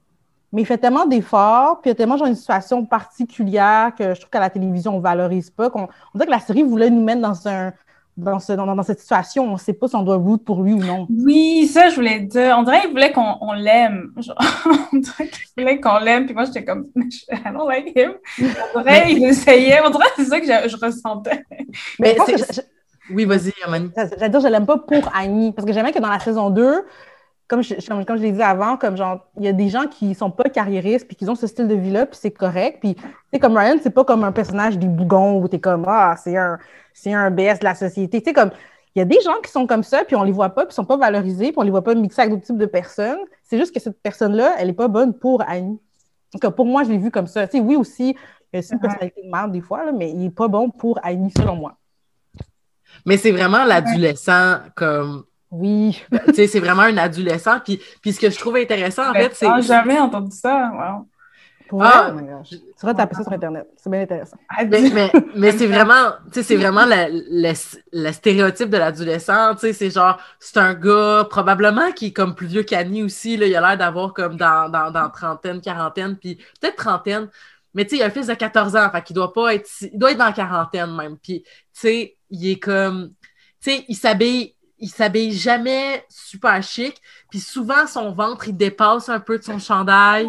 [0.53, 4.13] mais il fait tellement d'efforts, puis il y a tellement genre une situation particulière que
[4.13, 6.89] je trouve qu'à la télévision on valorise pas, qu'on on dirait que la série voulait
[6.89, 7.73] nous mettre dans un
[8.17, 10.73] dans, ce, dans, cette situation, on ne sait pas si on doit root pour lui
[10.73, 11.07] ou non.
[11.09, 12.55] Oui, ça, je voulais dire.
[12.57, 14.11] On dirait qu'il voulait qu'on l'aime.
[14.17, 16.25] on dirait qu'il voulait qu'on l'aime.
[16.25, 18.13] Puis moi, j'étais comme, I don't like him.
[18.75, 19.79] On dirait qu'il essayait.
[19.85, 21.45] On dirait que c'est ça que je, je ressentais.
[21.99, 22.17] Mais,
[23.11, 23.91] Oui, vas-y, Amani.
[23.95, 25.51] J'allais dire, je l'aime pas pour Annie.
[25.51, 26.85] Parce que j'aimais que dans la saison 2,
[27.47, 30.13] comme je, comme je l'ai dit avant, comme genre, il y a des gens qui
[30.13, 32.79] sont pas carriéristes puis qui ont ce style de vie-là, puis c'est correct.
[32.81, 32.95] Puis,
[33.31, 36.35] tu comme Ryan, c'est pas comme un personnage du bougon où t'es comme, ah, c'est
[36.35, 36.57] un,
[36.93, 38.21] c'est un BS de la société.
[38.21, 38.51] Tu sais, comme,
[38.95, 40.73] il y a des gens qui sont comme ça, puis on les voit pas, puis
[40.73, 43.19] ils sont pas valorisés, puis on les voit pas mixer avec d'autres types de personnes.
[43.43, 45.79] C'est juste que cette personne-là, elle est pas bonne pour Annie.
[46.33, 47.47] Donc, pour moi, je l'ai vu comme ça.
[47.47, 48.17] Tu sais, oui, aussi,
[48.51, 51.31] c'est une personnalité de merde des fois, là, mais il est pas bon pour Annie,
[51.37, 51.77] selon moi.
[53.05, 56.03] Mais c'est vraiment l'adolescent comme oui.
[56.27, 57.59] tu sais, c'est vraiment un adolescent.
[57.63, 59.47] Puis, puis ce que je trouve intéressant, en fait, c'est.
[59.57, 60.71] J'ai jamais entendu ça.
[60.73, 61.81] Wow.
[61.81, 62.13] ah,
[62.49, 63.67] tu vas taper ça sur Internet.
[63.75, 64.37] C'est bien intéressant.
[64.49, 69.53] Ah, mais, mais, c'est vraiment, tu sais, c'est vraiment le, stéréotype de l'adolescent.
[69.55, 73.35] Tu sais, c'est genre, c'est un gars probablement qui est comme plus vieux qu'Annie aussi.
[73.35, 77.29] Là, il a l'air d'avoir comme dans, dans, dans, trentaine, quarantaine, puis peut-être trentaine.
[77.73, 79.69] Mais tu sais, il a un fils de 14 ans, fait qu'il doit pas être.
[79.81, 81.17] Il doit être dans la quarantaine même.
[81.17, 83.13] Puis, tu sais, il est comme.
[83.61, 87.01] Tu sais, il s'habille il s'habille jamais super chic.
[87.29, 90.27] Puis souvent, son ventre, il dépasse un peu de son chandail.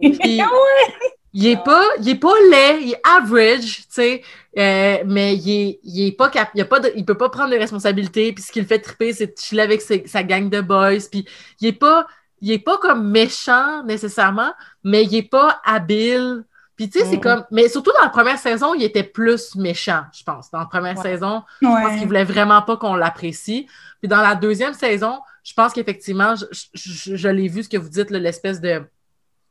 [0.00, 4.22] il est pas, il est pas laid, il est average, tu sais,
[4.58, 7.50] euh, mais il est, il est pas cap, il a pas il peut pas prendre
[7.50, 8.32] de responsabilités.
[8.32, 11.08] Puis ce qui le fait triper, c'est de chiller avec sa gang de boys.
[11.10, 11.26] Puis
[11.60, 12.06] il est pas,
[12.40, 14.52] il est pas comme méchant nécessairement,
[14.84, 16.44] mais il est pas habile
[16.76, 17.20] puis tu sais, c'est mm.
[17.20, 17.44] comme.
[17.50, 20.50] Mais surtout dans la première saison, il était plus méchant, je pense.
[20.50, 23.66] Dans la première saison, je pense qu'il voulait vraiment pas qu'on l'apprécie.
[24.00, 28.10] Puis dans la deuxième saison, je pense qu'effectivement, je, l'ai vu ce que vous dites,
[28.10, 28.82] l'espèce de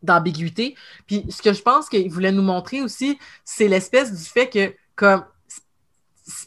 [0.01, 0.75] d'ambiguïté.
[1.05, 4.73] Puis ce que je pense qu'il voulait nous montrer aussi, c'est l'espèce du fait que,
[4.95, 5.23] comme,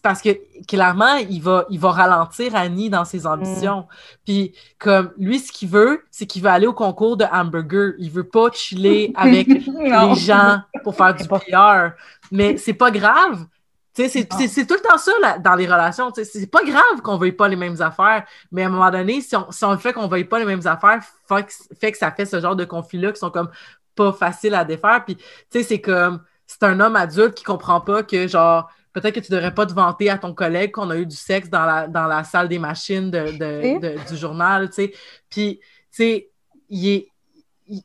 [0.03, 0.31] parce que
[0.67, 3.81] clairement, il va, il va ralentir Annie dans ses ambitions.
[3.81, 3.87] Mm.
[4.25, 7.95] Puis, comme lui, ce qu'il veut, c'est qu'il veut aller au concours de hamburger.
[7.99, 11.93] Il veut pas chiller avec les gens pour faire du PR.
[12.31, 13.47] Mais c'est pas grave.
[13.95, 16.13] C'est tout le temps ça dans les relations.
[16.15, 19.21] C'est pas grave qu'on ne veuille pas les mêmes affaires, mais à un moment donné,
[19.21, 22.11] si on, si on fait qu'on ne veuille pas les mêmes affaires, fait que, ça
[22.11, 23.51] fait ce genre de conflits-là qui sont comme
[23.95, 25.05] pas faciles à défaire.
[25.05, 29.17] Puis, tu sais, c'est comme, c'est un homme adulte qui comprend pas que, genre, peut-être
[29.17, 31.51] que tu ne devrais pas te vanter à ton collègue qu'on a eu du sexe
[31.51, 34.95] dans la, dans la salle des machines de, du journal, tu sais.
[35.29, 35.61] Puis,
[35.93, 36.25] tu
[36.71, 37.11] sais,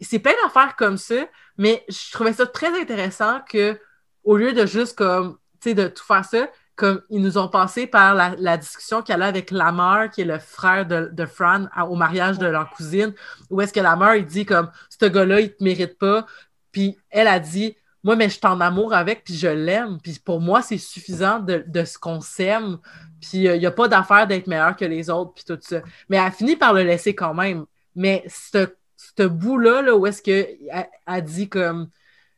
[0.01, 3.79] c'est plein d'affaires comme ça, mais je trouvais ça très intéressant que,
[4.23, 7.49] au lieu de juste comme, tu sais, de tout faire ça, comme ils nous ont
[7.49, 11.65] passé par la, discussion qu'elle a avec Lamar, qui est le frère de, de Fran,
[11.89, 13.13] au mariage de leur cousine,
[13.49, 16.25] où est-ce que Lamar, il dit comme, ce gars-là, il te mérite pas.
[16.71, 19.99] Puis elle a dit, moi, mais je suis en amour avec, puis je l'aime.
[20.01, 22.77] Puis pour moi, c'est suffisant de, ce qu'on s'aime.
[23.19, 25.81] Puis il euh, n'y a pas d'affaire d'être meilleur que les autres, puis tout ça.
[26.07, 27.65] Mais elle a fini par le laisser quand même.
[27.95, 30.57] Mais ce bout-là, là, où est-ce qu'elle
[31.05, 31.89] a dit comme,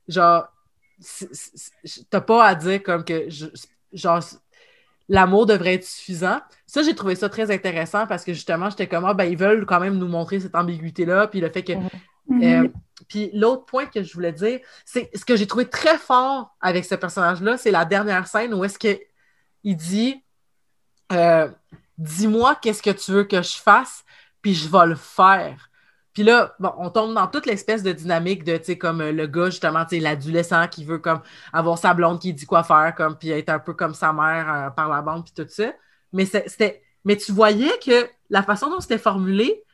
[0.07, 0.47] genre,
[2.09, 3.27] t'as pas à dire comme que,
[3.93, 4.23] genre,
[5.09, 6.39] l'amour devrait être suffisant.
[6.65, 9.65] Ça, j'ai trouvé ça très intéressant parce que justement, j'étais comme, ah, ben, ils veulent
[9.65, 11.73] quand même nous montrer cette ambiguïté-là, puis le fait que.
[12.29, 12.65] Mm-hmm.
[12.65, 12.67] Euh,
[13.11, 16.85] puis l'autre point que je voulais dire, c'est ce que j'ai trouvé très fort avec
[16.85, 20.23] ce personnage-là, c'est la dernière scène où est-ce qu'il dit
[21.11, 21.49] euh,
[21.97, 24.05] Dis-moi qu'est-ce que tu veux que je fasse,
[24.41, 25.69] puis je vais le faire.
[26.13, 29.11] Puis là, bon, on tombe dans toute l'espèce de dynamique de, tu sais, comme euh,
[29.11, 31.19] le gars, justement, tu sais, l'adolescent qui veut comme
[31.51, 34.53] avoir sa blonde qui dit quoi faire, comme, puis être un peu comme sa mère
[34.53, 35.73] euh, par la bande, puis tout ça.
[36.13, 39.65] Mais c'était, mais tu voyais que la façon dont c'était formulé,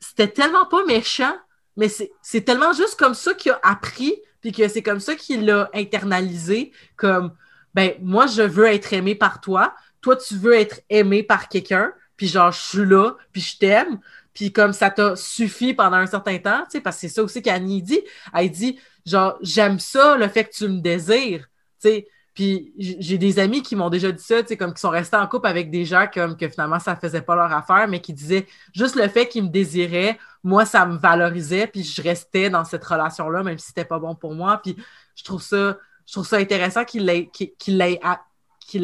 [0.00, 1.34] c'était tellement pas méchant,
[1.76, 1.88] mais
[2.22, 5.70] c'est tellement juste comme ça qu'il a appris, puis que c'est comme ça qu'il l'a
[5.72, 7.32] internalisé, comme,
[7.74, 11.92] ben, moi, je veux être aimé par toi, toi, tu veux être aimé par quelqu'un,
[12.16, 14.00] puis genre, je suis là, puis je t'aime,
[14.34, 17.22] puis comme ça t'a suffi pendant un certain temps, tu sais, parce que c'est ça
[17.22, 18.00] aussi qu'Annie dit,
[18.34, 21.48] elle dit, genre, j'aime ça, le fait que tu me désires,
[21.80, 24.80] tu sais, puis j'ai des amis qui m'ont déjà dit ça, tu sais, comme qui
[24.80, 27.86] sont restés en couple avec des gens comme que finalement ça faisait pas leur affaire,
[27.88, 32.02] mais qui disaient juste le fait qu'ils me désiraient, moi ça me valorisait, puis je
[32.02, 34.60] restais dans cette relation-là, même si c'était pas bon pour moi.
[34.62, 34.76] Puis
[35.14, 37.76] je trouve ça, je trouve ça intéressant qu'il l'ait qu'il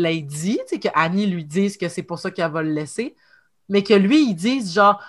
[0.03, 2.73] l'ait dit, tu sais, que Annie lui dise que c'est pour ça qu'elle va le
[2.73, 3.17] laisser,
[3.69, 5.03] mais que lui il dise genre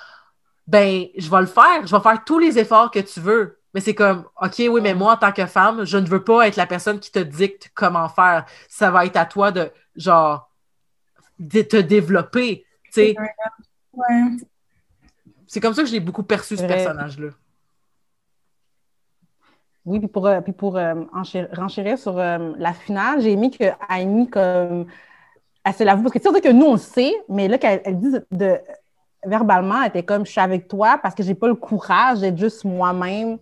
[0.68, 3.82] ben je vais le faire, je vais faire tous les efforts que tu veux, mais
[3.82, 6.56] c'est comme, OK, oui, mais moi, en tant que femme, je ne veux pas être
[6.56, 8.46] la personne qui te dicte comment faire.
[8.68, 10.50] Ça va être à toi de, genre,
[11.38, 13.16] de te développer, tu sais.
[15.50, 17.30] C'est comme ça que j'ai beaucoup perçu ce personnage-là.
[19.84, 23.64] Oui, puis pour, euh, puis pour euh, renchérir sur euh, la finale, j'ai aimé que
[23.90, 24.86] Annie, comme
[25.64, 26.04] elle se l'avoue.
[26.04, 28.60] Parce que tu sais que nous, on le sait, mais là, qu'elle elle dit de,
[29.26, 32.38] verbalement, elle était comme je suis avec toi parce que j'ai pas le courage d'être
[32.38, 33.40] juste moi-même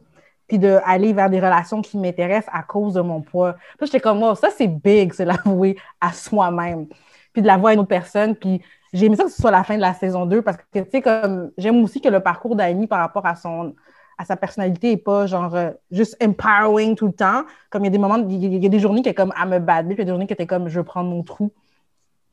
[0.47, 3.57] puis d'aller vers des relations qui m'intéressent à cause de mon poids.
[3.77, 6.87] Puis j'étais comme, oh, ça, c'est big, c'est l'avouer à soi-même.
[7.33, 8.33] Puis de l'avouer à une autre personne.
[8.33, 8.61] Puis
[8.93, 10.89] j'ai aimé ça que ce soit la fin de la saison 2 parce que, tu
[10.89, 13.75] sais, comme, j'aime aussi que le parcours d'Annie par rapport à son,
[14.17, 17.43] à sa personnalité n'est pas genre euh, juste empowering tout le temps.
[17.69, 19.59] Comme il y a des moments, il y, a des journées qui est comme a
[19.59, 21.51] bad bitch, puis il y a des journées qui étaient comme je prendre mon trou.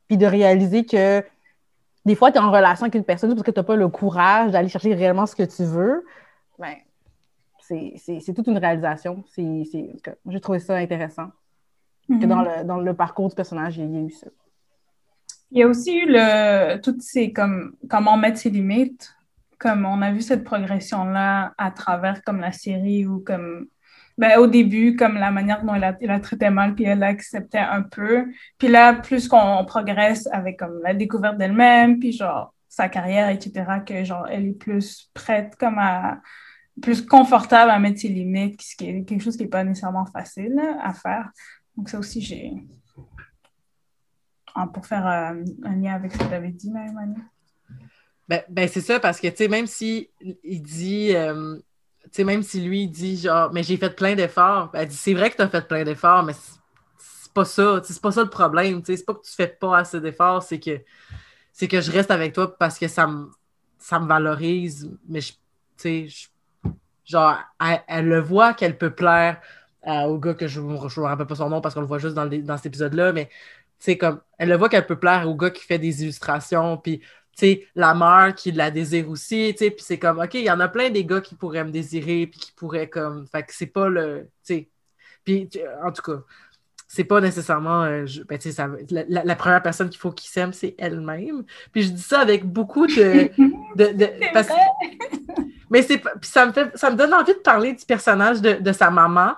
[0.07, 1.23] Puis de réaliser que
[2.05, 3.87] des fois, tu es en relation avec une personne parce que tu n'as pas le
[3.89, 6.05] courage d'aller chercher réellement ce que tu veux.
[6.59, 6.75] Ben,
[7.59, 9.23] c'est toute une réalisation.
[9.35, 11.29] J'ai trouvé ça intéressant.
[12.07, 12.59] que dans mm-hmm.
[12.59, 14.27] le, dans le parcours du personnage, il y a eu ça.
[15.51, 19.15] Il y a aussi eu le, toutes ces, comme, comment mettre ses limites.
[19.57, 23.67] Comme on a vu cette progression-là à travers comme la série ou comme
[24.17, 26.99] ben, au début, comme la manière dont elle a, elle a traité mal, puis elle
[26.99, 28.25] l'acceptait un peu.
[28.57, 33.65] Puis là, plus qu'on progresse avec comme la découverte d'elle-même, puis genre sa carrière, etc.,
[33.85, 36.19] que genre elle est plus prête comme à
[36.81, 40.05] plus confortable à mettre ses limites, ce qui est quelque chose qui n'est pas nécessairement
[40.05, 41.29] facile à faire.
[41.77, 42.51] Donc ça aussi, j'ai...
[44.73, 46.91] Pour faire euh, un lien avec ce que tu avais dit, Marie
[48.27, 50.09] ben, ben c'est ça, parce que, tu sais, même si
[50.43, 51.15] il dit...
[51.15, 51.57] Euh,
[52.05, 55.13] tu sais, même si lui, dit genre, mais j'ai fait plein d'efforts, elle dit, c'est
[55.13, 58.29] vrai que tu as fait plein d'efforts, mais c'est pas ça, c'est pas ça le
[58.29, 60.79] problème, tu sais, c'est pas que tu fais pas assez d'efforts, c'est que,
[61.51, 63.29] c'est que je reste avec toi parce que ça me,
[63.79, 65.35] ça me valorise, mais tu
[65.77, 66.07] sais,
[67.03, 67.37] genre,
[67.87, 69.41] elle, le voit qu'elle peut plaire
[69.85, 72.15] au gars que je ne me rappelle pas son nom parce qu'on le voit juste
[72.15, 73.29] dans, dans cet épisode-là, mais
[73.85, 77.01] tu comme, elle le voit qu'elle peut plaire au gars qui fait des illustrations, puis
[77.35, 80.51] sais, la mère qui la désire aussi, tu sais, puis c'est comme, OK, il y
[80.51, 83.53] en a plein des gars qui pourraient me désirer, puis qui pourraient comme, fait que
[83.53, 84.69] c'est pas le, tu sais,
[85.23, 85.49] puis
[85.83, 86.21] en tout cas,
[86.87, 90.75] c'est pas nécessairement, euh, ben, tu sais, la, première personne qu'il faut qu'il s'aime, c'est
[90.77, 91.43] elle-même.
[91.71, 93.29] Puis je dis ça avec beaucoup de...
[93.75, 94.47] de, parce,
[95.69, 98.53] mais c'est, puis ça me fait, ça me donne envie de parler du personnage de,
[98.53, 99.33] de sa maman,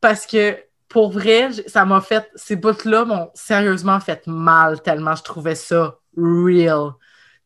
[0.00, 0.58] parce que
[0.88, 5.98] pour vrai, ça m'a fait, ces bouts-là m'ont sérieusement fait mal tellement je trouvais ça
[6.16, 6.92] real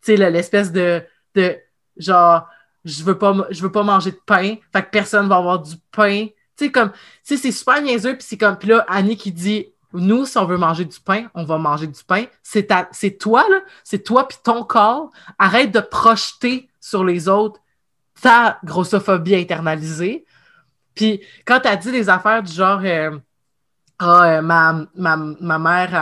[0.03, 1.03] tu sais, l'espèce de,
[1.97, 2.47] genre,
[2.85, 6.27] je veux pas, veux pas manger de pain, fait que personne va avoir du pain.
[6.57, 9.33] Tu sais, comme, tu sais, c'est super niaiseux, puis c'est comme, puis là, Annie qui
[9.33, 12.25] dit, nous, si on veut manger du pain, on va manger du pain.
[12.43, 12.67] C'est
[13.19, 15.11] toi, là, c'est toi puis ton corps.
[15.39, 17.61] Arrête de projeter sur les autres
[18.21, 20.27] ta grossophobie internalisée.
[20.95, 23.17] Puis quand tu as dit des affaires du genre, euh,
[23.99, 25.95] ah, euh, ma, ma, ma mère,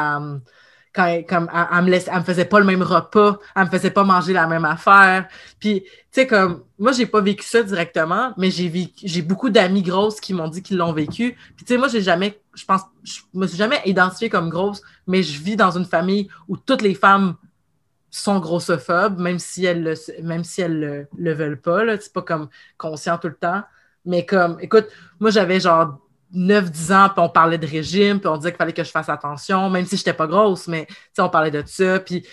[0.96, 3.90] quand comme, elle, me laisse, elle me faisait pas le même repas, elle me faisait
[3.90, 5.28] pas manger la même affaire.
[5.60, 9.82] Puis, tu sais, comme, moi, j'ai pas vécu ça directement, mais j'ai j'ai beaucoup d'amis
[9.82, 11.36] grosses qui m'ont dit qu'ils l'ont vécu.
[11.56, 14.82] Puis, tu sais, moi, j'ai jamais, je pense, je me suis jamais identifiée comme grosse,
[15.06, 17.36] mais je vis dans une famille où toutes les femmes
[18.10, 21.98] sont grossophobes, même si elles le, même si elles le, veulent pas, là.
[22.00, 23.62] C'est pas comme conscient tout le temps.
[24.06, 24.86] Mais comme, écoute,
[25.20, 25.98] moi, j'avais genre
[26.34, 29.08] 9-10 ans, puis on parlait de régime, puis on disait qu'il fallait que je fasse
[29.08, 30.86] attention, même si je n'étais pas grosse, mais
[31.18, 32.00] on parlait de ça.
[32.00, 32.26] Puis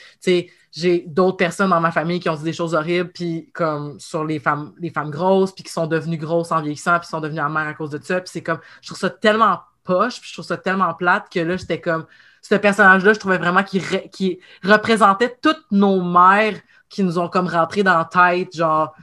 [0.72, 4.26] j'ai d'autres personnes dans ma famille qui ont dit des choses horribles, puis comme sur
[4.26, 7.42] les femmes, les femmes grosses, puis qui sont devenues grosses en vieillissant, puis sont devenues
[7.42, 8.20] amères à cause de ça.
[8.22, 11.40] Puis c'est comme, je trouve ça tellement poche, puis je trouve ça tellement plate que
[11.40, 12.06] là, j'étais comme,
[12.42, 17.84] ce personnage-là, je trouvais vraiment qu'il représentait toutes nos mères qui nous ont comme rentré
[17.84, 18.94] dans la tête, genre,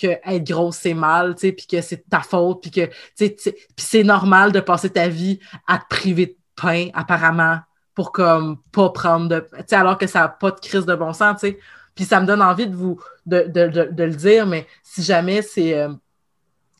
[0.00, 2.86] que être grosse, c'est mal, tu sais, puis que c'est ta faute, puis que,
[3.16, 7.58] tu sais, c'est normal de passer ta vie à te priver de pain, apparemment,
[7.94, 10.94] pour comme pas prendre de, tu sais, alors que ça n'a pas de crise de
[10.94, 11.58] bon sens, tu sais.
[11.94, 15.42] Puis ça me donne envie de vous, de, de, de, le dire, mais si jamais
[15.42, 15.88] c'est, euh,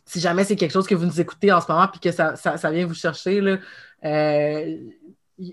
[0.07, 2.37] si jamais c'est quelque chose que vous nous écoutez en ce moment, puis que ça,
[2.37, 3.59] ça, ça vient vous chercher, là,
[4.05, 4.77] euh,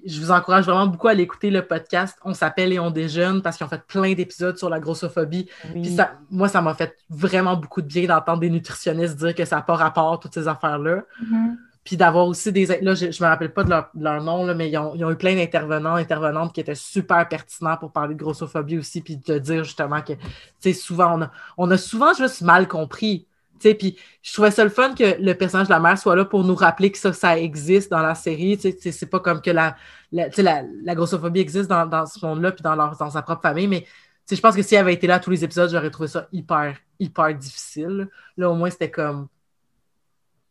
[0.05, 3.41] je vous encourage vraiment beaucoup à aller écouter le podcast On s'appelle et on déjeune
[3.41, 5.47] parce qu'ils ont fait plein d'épisodes sur la grossophobie.
[5.73, 9.45] Puis ça, moi, ça m'a fait vraiment beaucoup de bien d'entendre des nutritionnistes dire que
[9.45, 11.03] ça n'a pas rapport, toutes ces affaires-là.
[11.21, 11.55] Mm-hmm.
[11.83, 12.65] Puis d'avoir aussi des.
[12.81, 15.35] Là, je ne me rappelle pas de leur, nom, là, mais ils ont, eu plein
[15.35, 20.01] d'intervenants, intervenantes qui étaient super pertinents pour parler de grossophobie aussi, puis de dire justement
[20.01, 20.19] que, tu
[20.59, 23.27] sais, souvent, on a, on a souvent juste mal compris
[23.73, 26.43] puis je trouvais ça le fun que le personnage de la mère soit là pour
[26.43, 28.59] nous rappeler que ça, ça existe dans la série.
[28.59, 29.75] C'est pas comme que la,
[30.11, 33.85] la, la, grossophobie existe dans, dans ce monde-là puis dans, dans sa propre famille, mais
[34.29, 36.77] je pense que si elle avait été là tous les épisodes, j'aurais trouvé ça hyper,
[36.99, 38.09] hyper difficile.
[38.37, 39.27] Là, au moins, c'était comme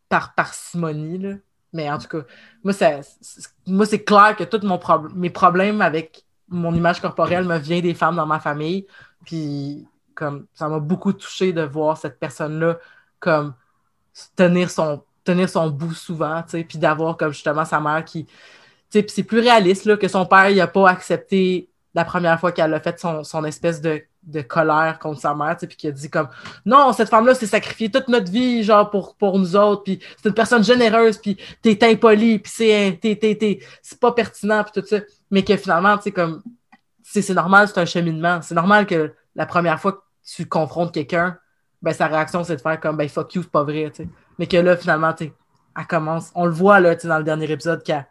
[0.09, 1.19] par parcimonie.
[1.19, 1.35] Là.
[1.73, 2.25] Mais en tout cas,
[2.63, 2.73] moi,
[3.67, 4.65] moi c'est clair que tous
[5.15, 8.87] mes problèmes avec mon image corporelle me viennent des femmes dans ma famille.
[9.25, 12.79] Puis comme ça m'a beaucoup touché de voir cette personne-là
[13.25, 13.55] comme
[14.37, 18.27] tenir son, tenir son bout souvent, tu sais, puis d'avoir comme justement sa mère qui,
[18.91, 22.53] tu c'est plus réaliste là, que son père il a pas accepté la première fois
[22.53, 24.03] qu'elle a fait son, espèce de,
[24.49, 26.29] colère contre sa mère, puis qui a dit comme
[26.67, 30.29] non, cette femme-là s'est sacrifiée toute notre vie, genre pour, pour nous autres, puis c'est
[30.29, 33.01] une personne généreuse, puis t'es impoli, puis c'est
[33.83, 34.99] c'est pas pertinent, puis tout ça.
[35.31, 36.43] Mais que finalement, tu sais, comme
[37.03, 38.41] c'est normal, c'est un cheminement.
[38.43, 41.39] C'est normal que la première fois que tu confrontes quelqu'un,
[41.85, 44.09] ben sa réaction, c'est de faire comme ben fuck you, c'est pas vrai, tu sais.
[44.39, 46.33] Mais que là, finalement, elle commence.
[46.35, 48.07] On le voit là, dans le dernier épisode qu'elle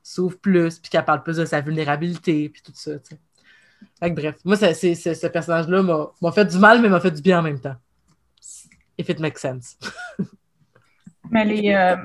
[0.00, 2.92] s'ouvre plus, puis qu'elle parle plus de sa vulnérabilité, puis tout ça.
[4.00, 7.42] Fait bref, moi, ce personnage-là m'a, fait du mal, mais m'a fait du bien en
[7.42, 7.74] même temps.
[8.96, 9.76] If it makes sense.
[11.30, 11.96] mais les, euh,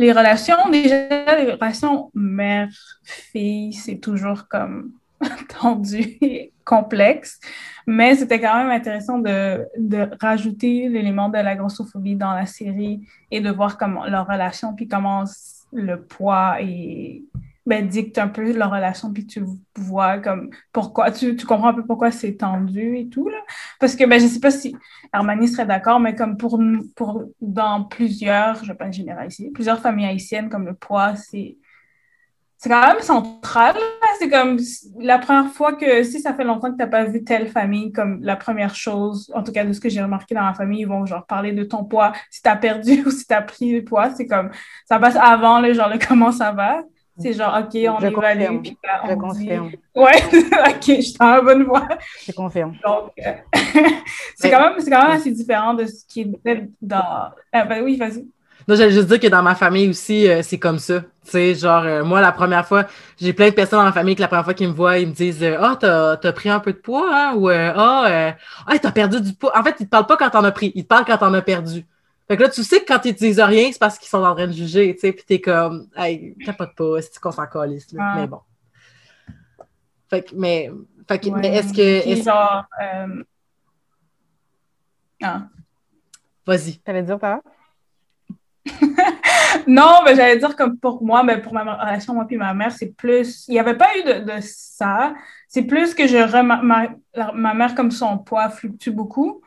[0.00, 4.90] les relations, déjà, les relations mère-fille, c'est toujours comme
[5.60, 7.38] tendu et complexe.
[7.86, 13.06] Mais c'était quand même intéressant de, de rajouter l'élément de la grossophobie dans la série
[13.30, 15.24] et de voir comment leur relation, puis comment
[15.72, 17.24] le poids et
[17.66, 19.42] ben, dicte un peu leur relation, puis tu
[19.76, 23.28] vois comme pourquoi, tu, tu comprends un peu pourquoi c'est tendu et tout.
[23.28, 23.38] Là.
[23.80, 24.76] Parce que ben, je sais pas si
[25.12, 26.60] Armani serait d'accord, mais comme pour,
[26.94, 31.56] pour dans plusieurs, je vais pas généraliser, plusieurs familles haïtiennes, comme le poids, c'est
[32.58, 33.76] c'est quand même central.
[34.18, 34.58] C'est comme
[34.98, 37.92] la première fois que, si ça fait longtemps que tu n'as pas vu telle famille,
[37.92, 40.80] comme la première chose, en tout cas de ce que j'ai remarqué dans ma famille,
[40.80, 43.42] ils vont genre parler de ton poids, si tu as perdu ou si tu as
[43.42, 44.10] pris le poids.
[44.10, 44.50] C'est comme,
[44.86, 46.82] ça passe avant, le genre, le comment ça va.
[47.18, 48.60] C'est genre, OK, on je évalue.
[48.62, 49.70] Puis on je confirme.
[49.94, 51.88] Ouais, OK, je suis la bonne voie.
[52.26, 52.76] Je confirme.
[52.84, 53.32] Donc, euh,
[54.36, 57.30] c'est quand, même, quand même assez différent de ce qui est dans.
[57.50, 58.26] Ah, ben oui, vas-y.
[58.68, 61.00] Non, j'allais juste dire que dans ma famille aussi, euh, c'est comme ça.
[61.00, 62.86] Tu sais, genre, euh, moi, la première fois,
[63.16, 65.08] j'ai plein de personnes dans ma famille que la première fois qu'ils me voient, ils
[65.08, 67.34] me disent Ah, oh, t'as, pris un peu de poids, hein?
[67.36, 68.34] Ou Ah,
[68.68, 69.56] oh, t'as perdu du poids.
[69.56, 71.32] En fait, ils te parlent pas quand t'en as pris, ils te parlent quand t'en
[71.34, 71.86] as perdu.
[72.28, 74.24] Fait que là, tu sais que quand ils te disent rien, c'est parce qu'ils sont
[74.24, 77.46] en train de juger, tu sais, puis t'es comme, hey, capote pas, c'est qu'on s'en
[77.46, 78.14] calisse, là.
[78.16, 78.40] Mais bon.
[80.10, 80.70] Fait que, mais,
[81.08, 81.80] fait que, mais est-ce que.
[81.80, 82.64] Est genre.
[82.82, 83.22] Euh...
[85.22, 85.42] Ah.
[86.46, 86.78] Vas-y.
[86.78, 87.40] T'allais dire, pas
[89.66, 92.72] non, mais j'allais dire comme pour moi, mais pour ma relation, moi puis ma mère,
[92.72, 93.46] c'est plus.
[93.48, 95.14] Il n'y avait pas eu de, ça.
[95.48, 99.40] C'est plus que je ma, ma, mère, comme son poids fluctue beaucoup.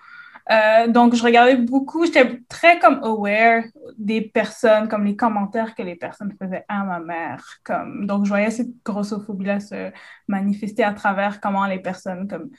[0.52, 3.64] Euh, donc, je regardais beaucoup, j'étais très comme aware
[4.00, 7.46] des personnes, comme les commentaires que les personnes faisaient à ma mère.
[7.64, 9.92] Comme, donc, je voyais cette grossophobie-là se
[10.28, 12.50] manifester à travers comment les personnes comme,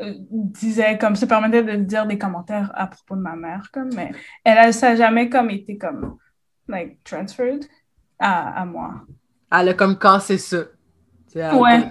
[0.00, 3.70] euh, disaient, comme se permettaient de dire des commentaires à propos de ma mère.
[3.72, 4.12] Comme, mais
[4.44, 6.16] elle, ça n'a jamais comme été comme,
[6.68, 7.64] like, transferred
[8.18, 9.02] à, à moi.
[9.52, 10.58] Elle a comme cassé ça.
[11.34, 11.50] Ouais.
[11.52, 11.88] ouais.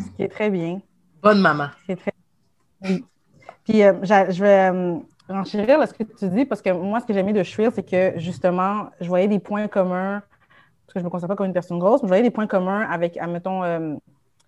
[0.00, 0.80] Ce qui est très bien.
[1.22, 1.68] Bonne maman.
[1.86, 2.12] C'est très...
[2.82, 3.04] Oui.
[3.64, 4.98] Puis euh, je vais euh,
[5.28, 8.18] renchérir ce que tu dis, parce que moi, ce que j'aimais de Shrill, c'est que
[8.18, 10.22] justement, je voyais des points communs,
[10.86, 12.30] parce que je ne me considère pas comme une personne grosse, mais je voyais des
[12.30, 13.94] points communs avec, admettons, euh,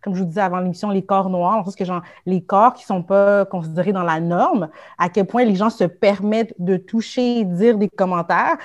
[0.03, 2.83] comme je vous disais avant l'émission, les corps noirs, parce que genre, les corps qui
[2.85, 6.77] ne sont pas considérés dans la norme, à quel point les gens se permettent de
[6.77, 8.57] toucher, dire des commentaires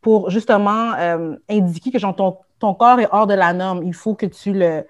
[0.00, 0.92] pour justement
[1.48, 3.82] indiquer que genre, ton, ton corps est hors de la norme.
[3.84, 4.84] Il faut que tu le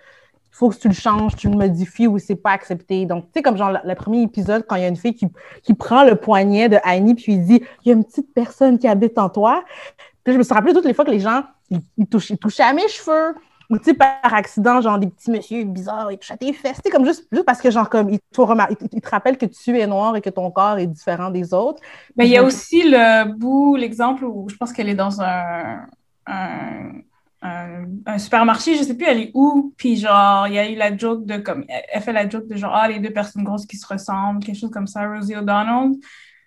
[0.53, 3.07] faut que tu le changes, tu le modifies ou c'est pas accepté.
[3.07, 5.27] Donc, tu sais, comme genre le, premier épisode, quand il y a une fille qui,
[5.63, 8.79] qui prend le poignet de Annie puis il dit Il y a une petite personne
[8.79, 9.65] qui habite en toi.
[10.23, 12.87] Puis je me suis rappelé toutes les fois que les gens, ils, touchaient, à mes
[12.89, 13.35] cheveux.
[13.73, 16.77] Ou tu sais, par accident, genre des petits messieurs bizarres, ils touchent à tes fesses.
[16.77, 19.79] Tu sais, comme juste, juste parce que, genre, comme, ils te, te rappellent que tu
[19.79, 21.83] es noir et que ton corps est différent des autres.
[22.17, 25.87] Mais il y a aussi le bout, l'exemple où je pense qu'elle est dans un
[27.43, 30.97] un, supermarché, je sais plus elle est où, puis genre, il y a eu la
[30.97, 33.77] joke de, comme, elle fait la joke de genre, ah, les deux personnes grosses qui
[33.77, 35.93] se ressemblent, quelque chose comme ça, Rosie O'Donnell,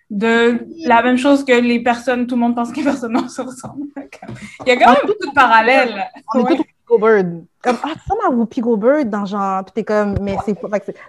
[0.08, 3.28] de la même chose que les personnes, tout le monde pense que les personnes non
[3.28, 3.88] se ressemblent.
[4.66, 6.06] Il y a quand même beaucoup de parallèles.
[6.34, 6.58] On est
[6.88, 7.44] Bird.
[7.62, 10.56] Comme, ah, ça m'a Whoopi Goldberg dans genre, puis t'es comme, mais c'est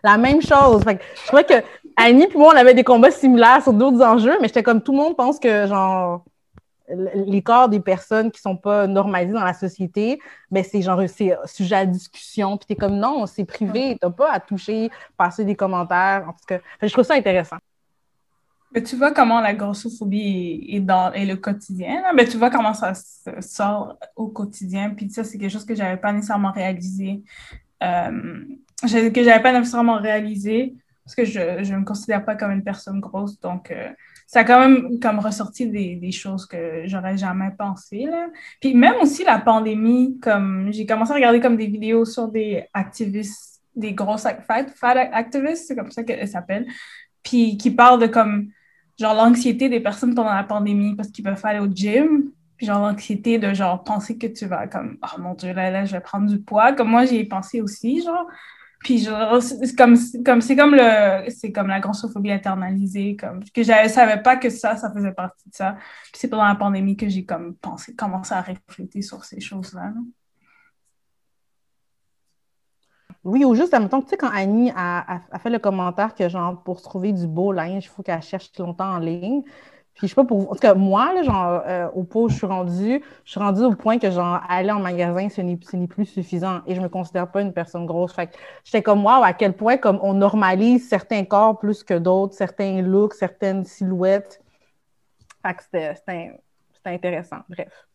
[0.04, 0.84] la même chose.
[0.84, 1.54] Fait que, je crois que
[1.96, 4.92] Annie puis moi, on avait des combats similaires sur d'autres enjeux, mais j'étais comme, tout
[4.92, 6.24] le monde pense que genre,
[6.90, 10.20] les corps des personnes qui sont pas normalisées dans la société,
[10.50, 12.58] mais c'est genre, c'est sujet à discussion.
[12.58, 16.26] Puis tu es comme, non, c'est privé, tu pas à toucher, passer des commentaires.
[16.28, 17.58] En tout cas, je trouve ça intéressant.
[18.74, 22.04] Mais tu vois comment la grossophobie est, dans le quotidien.
[22.16, 22.94] Mais tu vois comment ça
[23.40, 24.92] sort au quotidien.
[24.92, 27.24] Puis ça, c'est quelque chose que j'avais pas nécessairement réalisé.
[27.84, 28.44] Euh,
[28.84, 30.76] que pas nécessairement réalisé
[31.08, 33.40] parce que je ne me considère pas comme une personne grosse.
[33.40, 33.90] Donc, euh,
[34.26, 38.06] ça a quand même comme ressorti des, des choses que j'aurais jamais pensé.
[38.06, 38.28] Là.
[38.60, 42.66] Puis même aussi la pandémie, comme j'ai commencé à regarder comme des vidéos sur des
[42.74, 46.68] activistes, des grosses fat, fat activistes, c'est comme ça qu'elles s'appellent,
[47.24, 48.50] puis qui parlent de comme
[49.00, 52.32] genre l'anxiété des personnes pendant la pandémie parce qu'ils peuvent aller au gym.
[52.58, 55.86] Puis genre l'anxiété de genre penser que tu vas comme oh mon dieu là là
[55.86, 58.26] je vais prendre du poids comme moi j'y ai pensé aussi genre
[58.80, 59.96] puis genre c'est comme
[60.26, 64.50] comme c'est comme le c'est comme la grossophobie internalisée comme que je savais pas que
[64.50, 65.76] ça ça faisait partie de ça.
[66.12, 69.94] Puis c'est pendant la pandémie que j'ai comme pensé commencé à réfléchir sur ces choses-là.
[73.28, 76.64] Oui, ou juste, admettons, tu sais, quand Annie a, a, fait le commentaire que, genre,
[76.64, 79.42] pour trouver du beau linge, il faut qu'elle cherche longtemps en ligne.
[79.96, 82.36] Puis je sais pas pour En tout cas, moi, là, genre, euh, au pot je
[82.36, 86.06] suis rendue, je suis rendue au point que, genre, aller en magasin, ce n'est plus
[86.06, 86.62] suffisant.
[86.68, 88.14] Et je me considère pas une personne grosse.
[88.14, 91.96] Fait que j'étais comme moi, à quel point, comme on normalise certains corps plus que
[91.96, 94.42] d'autres, certains looks, certaines silhouettes.
[95.46, 96.40] Fait que c'était
[96.86, 97.40] intéressant.
[97.50, 97.88] Bref.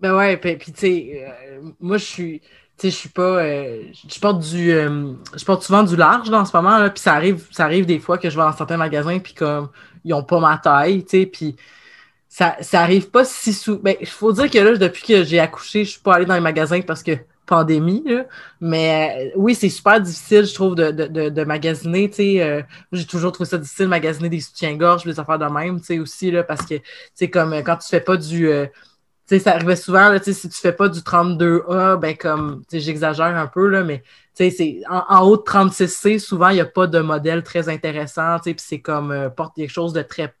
[0.00, 2.42] Ben ouais, puis, tu sais, euh, moi, je suis
[2.90, 3.42] je suis pas.
[3.42, 4.70] Euh, je porte du.
[4.70, 8.18] je porte souvent du large dans ce moment, puis ça arrive, ça arrive des fois
[8.18, 9.68] que je vais dans certains magasins, puis comme
[10.04, 11.56] ils n'ont pas ma taille, tu sais, puis
[12.28, 13.92] ça, ça arrive pas si souvent.
[14.00, 16.40] Il faut dire que là, depuis que j'ai accouché, je suis pas allée dans les
[16.40, 17.12] magasins parce que
[17.46, 18.24] pandémie, là.
[18.60, 22.62] mais euh, oui, c'est super difficile, je trouve, de, de, de, magasiner, tu sais, euh,
[22.92, 25.98] j'ai toujours trouvé ça difficile de magasiner des soutiens-gorge, des affaires de même, tu sais,
[25.98, 26.76] aussi, là, parce que,
[27.18, 28.48] tu comme quand tu fais pas du...
[29.28, 32.64] Tu sais, ça arrivait souvent, là, tu si tu fais pas du 32A, ben comme,
[32.68, 34.02] tu j'exagère un peu, là, mais
[34.34, 38.54] c'est en, haut de 36C, souvent, il n'y a pas de modèle très intéressant, puis
[38.58, 40.34] c'est comme euh, porte quelque chose de très,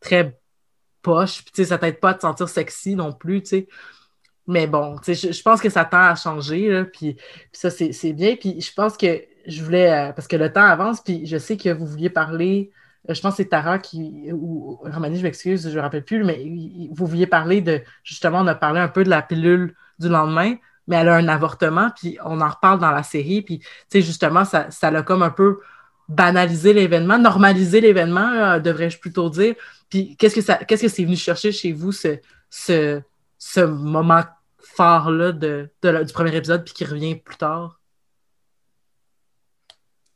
[0.00, 0.38] très
[1.02, 3.68] poche, puis ça t'aide pas à te sentir sexy non plus, sais.
[4.48, 7.18] Mais bon, je, pense que ça tend à changer, puis,
[7.52, 8.34] ça, c'est bien.
[8.34, 11.58] Puis je pense que je voulais, euh, parce que le temps avance, puis je sais
[11.58, 12.70] que vous vouliez parler,
[13.08, 16.24] je pense que c'est Tara qui, ou Romani, je m'excuse, je ne me rappelle plus,
[16.24, 16.44] mais
[16.90, 20.56] vous vouliez parler de, justement, on a parlé un peu de la pilule du lendemain
[20.88, 24.02] mais elle a un avortement, puis on en reparle dans la série, puis, tu sais,
[24.02, 25.60] justement, ça, ça l'a comme un peu
[26.08, 29.54] banalisé l'événement, normalisé l'événement, euh, devrais-je plutôt dire.
[29.90, 32.18] Puis, qu'est-ce que ça, qu'est-ce que c'est venu chercher chez vous, ce,
[32.50, 34.22] ce, moment
[34.58, 37.77] fort-là du premier épisode, puis qui revient plus tard?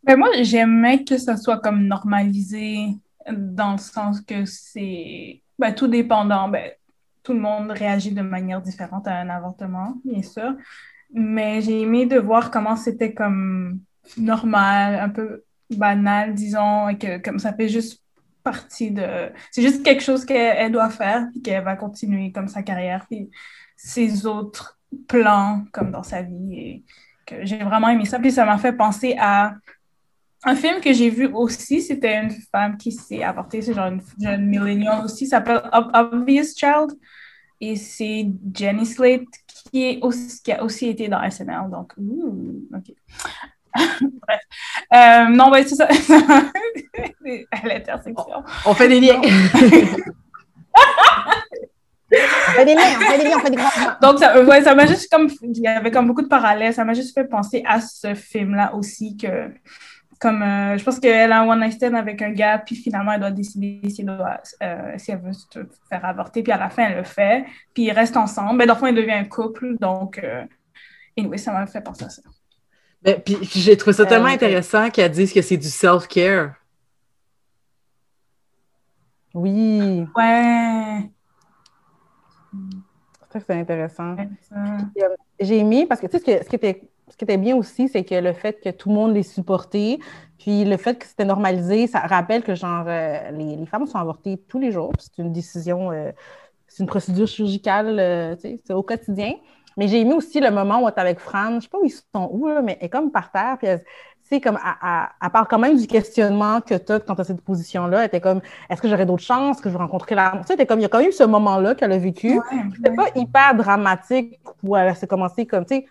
[0.05, 2.97] Ben moi, j'aimais que ça soit comme normalisé
[3.31, 6.49] dans le sens que c'est ben, tout dépendant.
[6.49, 6.73] Ben,
[7.23, 10.55] tout le monde réagit de manière différente à un avortement, bien sûr.
[11.15, 13.81] Mais j'ai aimé de voir comment c'était comme
[14.17, 18.03] normal, un peu banal, disons, et que comme ça fait juste
[18.43, 19.31] partie de...
[19.53, 23.31] C'est juste quelque chose qu'elle doit faire, puis qu'elle va continuer comme sa carrière, puis
[23.77, 26.55] ses autres plans, comme dans sa vie.
[26.55, 26.85] Et
[27.25, 28.19] que j'ai vraiment aimé ça.
[28.19, 29.55] Puis ça m'a fait penser à
[30.45, 34.03] un film que j'ai vu aussi, c'était une femme qui s'est avortée, c'est genre une
[34.21, 36.93] jeune millennial aussi, s'appelle Obvious Child.
[37.61, 41.71] Et c'est Jenny Slate qui, est aussi, qui a aussi été dans SNL.
[41.71, 42.93] Donc, OK.
[43.77, 44.41] Bref.
[44.93, 45.87] Euh, non, ben, c'est ça.
[47.65, 48.43] L'intersection.
[48.67, 49.21] On fait des liens.
[49.23, 49.31] on
[52.53, 53.71] fait des liens, on fait des liens, on fait des grands
[54.03, 55.31] Donc, ça, ouais, ça m'a juste comme.
[55.43, 56.75] Il y avait comme beaucoup de parallèles.
[56.75, 59.53] Ça m'a juste fait penser à ce film-là aussi que
[60.23, 63.11] comme euh, je pense qu'elle a un one night stand avec un gars, puis finalement
[63.11, 65.47] elle doit décider si elle, doit, euh, si elle veut se
[65.89, 67.45] faire avorter, puis à la fin elle le fait,
[67.75, 68.57] puis ils restent ensemble.
[68.57, 70.45] Mais dans le fond, ils deviennent un couple, donc euh,
[71.19, 72.23] anyway, ça m'a fait penser à ça.
[73.03, 76.55] Ben, puis j'ai trouvé ça tellement intéressant qu'elle dise que c'est du self-care.
[79.35, 80.07] Oui.
[80.15, 81.11] Ouais.
[83.33, 84.15] C'est intéressant.
[85.41, 87.89] J'ai aimé parce que tu sais, ce, ce qui était ce qui était bien aussi,
[87.89, 89.99] c'est que le fait que tout le monde les supportait,
[90.39, 94.39] puis le fait que c'était normalisé, ça rappelle que genre euh, les, femmes sont avortées
[94.49, 94.95] tous les jours.
[94.99, 96.11] C'est une décision, euh,
[96.69, 99.35] c'est une procédure chirurgicale, euh, c'est au quotidien.
[99.77, 101.85] Mais j'ai aimé aussi le moment où elle est avec Fran, je sais pas où
[101.85, 103.69] ils sont où, mais elle est comme par terre, puis
[104.41, 108.01] comme, à, part quand même du questionnement que tu as quand tu as cette position-là,
[108.01, 110.45] elle était comme, est-ce que j'aurais d'autres chances, que je vais rencontrer l'amour?
[110.45, 112.41] Tu sais, comme, il y a quand même eu ce moment-là qu'elle a vécu.
[112.77, 115.87] C'était pas hyper dramatique où elle s'est commencé comme, tu sais,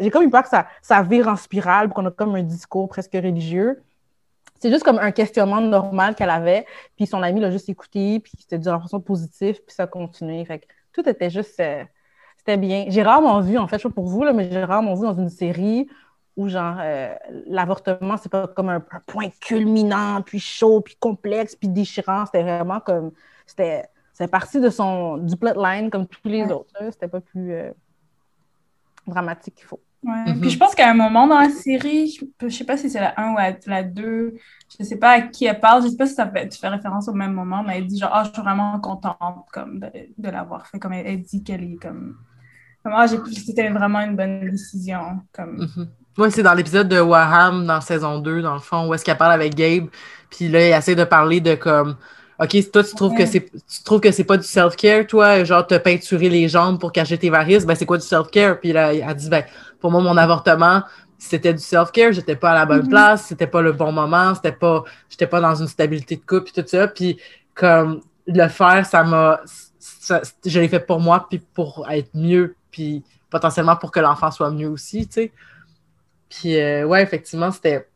[0.00, 2.88] j'ai comme eu peur que ça, ça vire en spirale, qu'on a comme un discours
[2.88, 3.82] presque religieux.
[4.58, 6.66] C'est juste comme un questionnement normal qu'elle avait,
[6.96, 10.44] puis son ami l'a juste écouté, puis c'était d'une façon positive, puis ça a continué.
[10.44, 11.58] Fait que tout était juste...
[11.60, 11.84] Euh,
[12.36, 12.86] c'était bien.
[12.88, 15.02] J'ai rarement vu, en fait, je sais pas pour vous, là, mais j'ai rarement vu
[15.02, 15.88] dans une série
[16.36, 17.14] où, genre, euh,
[17.46, 22.26] l'avortement, c'est pas comme un, point culminant, puis chaud, puis complexe, puis déchirant.
[22.26, 23.12] C'était vraiment comme...
[23.46, 23.88] C'était
[24.30, 26.72] parti de son, du plotline comme tous les autres.
[26.90, 27.52] C'était pas plus...
[27.52, 27.72] Euh,
[29.06, 29.80] dramatique qu'il faut.
[30.02, 30.32] Ouais.
[30.32, 30.40] Mhm.
[30.40, 33.00] Puis je pense qu'à un moment dans la série, je, ne sais pas si c'est
[33.00, 34.34] la 1 ou la 2,
[34.78, 36.68] je sais pas à qui elle parle, je sais pas si ça fait, tu fais
[36.68, 39.90] référence au même moment, mais elle dit genre, ah, je suis vraiment contente comme, de,
[40.16, 40.78] de l'avoir fait.
[40.78, 42.16] Comme elle, dit qu'elle est comme,
[42.82, 45.20] comme ah, c'était vraiment une bonne décision.
[45.32, 45.66] Comme...
[46.18, 49.16] Oui, c'est dans l'épisode de Waham dans saison 2, dans le fond, où est-ce qu'elle
[49.16, 49.88] parle avec Gabe,
[50.30, 51.96] puis là, elle essaie de parler de comme
[52.42, 55.66] OK, toi, tu trouves que c'est tu trouves que c'est pas du self-care, toi, genre
[55.66, 58.58] te peinturer les jambes pour cacher tes varices, ben c'est quoi du self-care?
[58.60, 59.44] Puis là, elle a dit, ben,
[59.78, 60.82] pour moi, mon avortement,
[61.18, 62.88] c'était du self-care, j'étais pas à la bonne Mhm.
[62.88, 66.50] place, c'était pas le bon moment, c'était pas, j'étais pas dans une stabilité de couple,
[66.50, 66.88] puis tout ça.
[66.88, 67.18] Puis
[67.54, 69.40] comme le faire, ça m'a,
[70.46, 74.50] je l'ai fait pour moi, puis pour être mieux, puis potentiellement pour que l'enfant soit
[74.50, 75.32] mieux aussi, tu sais.
[76.28, 77.88] Puis euh, ouais, effectivement, c'était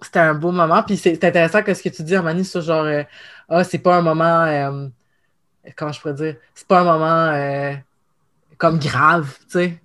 [0.00, 0.82] c'était un beau moment.
[0.82, 3.02] Puis c'est c'est intéressant que ce que tu dis, Armani, sur genre, euh,
[3.48, 4.88] ah, c'est pas un moment, euh,
[5.76, 7.74] comment je pourrais dire, c'est pas un moment euh,
[8.58, 9.80] comme grave, tu sais.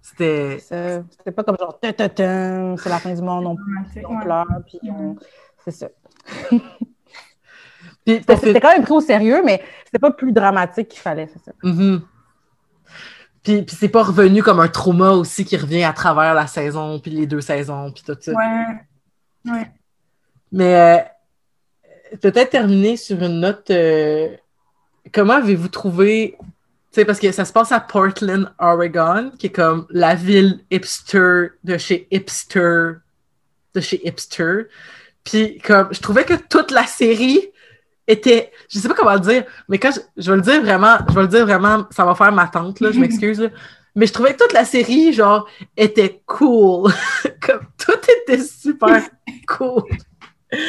[0.00, 0.58] C'était.
[0.58, 3.56] C'était pas comme genre, ta, ta, ta, c'est la fin du monde, on,
[4.08, 5.16] on pleure, puis on-
[5.64, 5.88] c'est ça.
[8.04, 11.38] Puis, C'était quand même pris au sérieux, mais c'était pas plus dramatique qu'il fallait, c'est
[11.44, 11.52] ça.
[11.62, 12.02] Mhm.
[13.42, 17.00] Puis, puis c'est pas revenu comme un trauma aussi qui revient à travers la saison,
[17.00, 18.32] puis les deux saisons, puis tout ça.
[18.32, 19.52] Ouais.
[19.52, 19.70] Ouais.
[20.52, 20.76] Mais
[22.12, 23.70] euh, peut-être terminer sur une note.
[23.70, 24.28] euh,
[25.12, 26.36] comment avez-vous trouvé.
[26.38, 30.60] Tu sais, parce que ça se passe à Portland, Oregon, qui est comme la ville
[30.70, 32.96] hipster de chez hipster,
[33.74, 34.66] de chez hipster.
[35.24, 37.40] Puis, comme, je trouvais que toute la série
[38.08, 38.50] était.
[38.68, 41.14] Je sais pas comment le dire, mais quand je, je vais le dire vraiment, je
[41.14, 43.50] vais le dire vraiment, ça va faire ma tante, là, je m'excuse.
[43.94, 45.46] Mais je trouvais que toute la série, genre,
[45.76, 46.90] était cool.
[47.46, 47.92] comme, tout
[48.22, 49.02] était super
[49.46, 49.82] cool.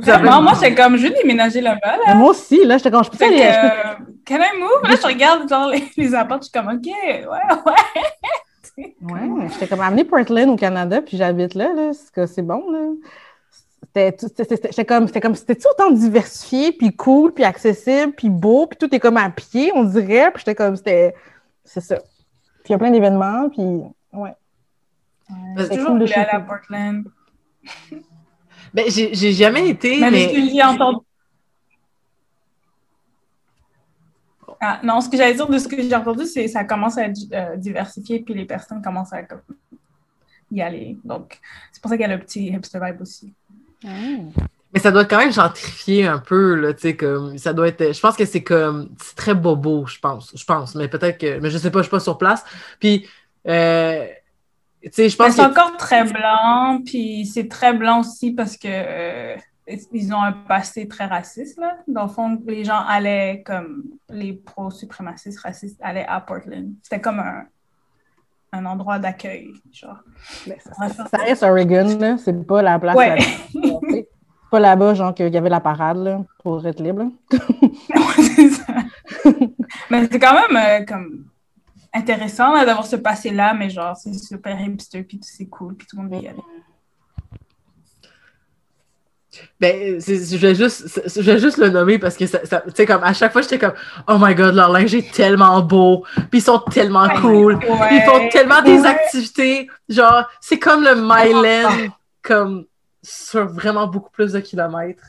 [0.00, 2.14] Vraiment, moi, c'est comme, je vais déménager là-bas, là.
[2.14, 4.82] Moi aussi, là, j'étais comme, je peux aller, que, je peux- euh, can I move?
[4.90, 8.94] Là, je regarde genre, les, les apports, je suis comme, OK, ouais, ouais.
[9.02, 11.90] Ouais, j'étais comme amenée Portland au Canada, puis j'habite là, là.
[11.92, 12.78] C'est que c'est bon, là.
[13.94, 18.66] C'était tout- c'était- comme, c'était comme, c'était autant diversifié, puis cool, puis accessible, puis beau,
[18.66, 21.14] puis tout est comme à pied, on dirait, puis j'étais comme, c'était,
[21.62, 21.96] c'est ça.
[21.96, 23.62] Puis il y a plein d'événements, puis
[24.14, 24.34] ouais.
[25.58, 26.40] J'ai toujours cool voulu aller à.
[26.40, 27.04] Portland.
[28.74, 31.04] Ben, j'ai j'ai jamais été, Mais, entendu.
[34.58, 36.96] Ah, non, ce que j'allais dire de ce que j'ai entendu, c'est que ça commence
[36.96, 39.42] à être euh, diversifié, puis les personnes commencent à comme,
[40.50, 40.96] y aller.
[41.04, 41.38] Donc,
[41.70, 43.34] c'est pour ça qu'il y a le petit hipster vibe aussi.
[43.84, 47.68] Mais ça doit être quand même gentrifier un peu, là, tu sais, comme, ça doit
[47.68, 51.18] être, je pense que c'est comme, c'est très bobo, je pense, je pense, mais peut-être
[51.18, 52.42] que, mais je sais pas, je suis pas sur place,
[52.80, 53.06] puis,
[53.48, 54.06] euh,
[54.82, 58.32] tu sais, je Mais pense c'est que, encore très blanc, puis c'est très blanc aussi
[58.32, 59.36] parce que euh,
[59.92, 61.76] ils ont un passé très raciste, là.
[61.86, 66.72] Dans le fond, les gens allaient comme les pro-suprémacistes racistes allaient à Portland.
[66.82, 67.44] C'était comme un,
[68.52, 69.96] un endroit d'accueil, genre.
[70.46, 72.16] Mais ça, ça- ça reste Oregon, là.
[72.18, 72.96] C'est pas la place.
[72.96, 73.18] Ouais.
[73.90, 74.08] C'est
[74.50, 77.04] pas là-bas, genre, qu'il y avait la parade, là, pour être libre.
[78.20, 78.74] c'est ça.
[79.90, 81.24] mais c'est quand même euh, comme
[81.94, 86.02] intéressant d'avoir ce passé-là, mais genre, c'est super hipster, puis c'est cool, puis tout le
[86.02, 86.42] monde veut y aller.
[89.60, 92.86] Ben, je vais juste, je vais juste le nommer parce que ça, ça- tu sais,
[92.86, 93.72] comme, à chaque fois, j'étais comme,
[94.08, 97.58] oh my god, leur linge est tellement beau, puis ils sont tellement cool,
[97.90, 101.90] ils font tellement des activités, genre, c'est comme le Myland,
[102.22, 102.64] comme,
[103.02, 105.02] sur vraiment beaucoup plus de kilomètres.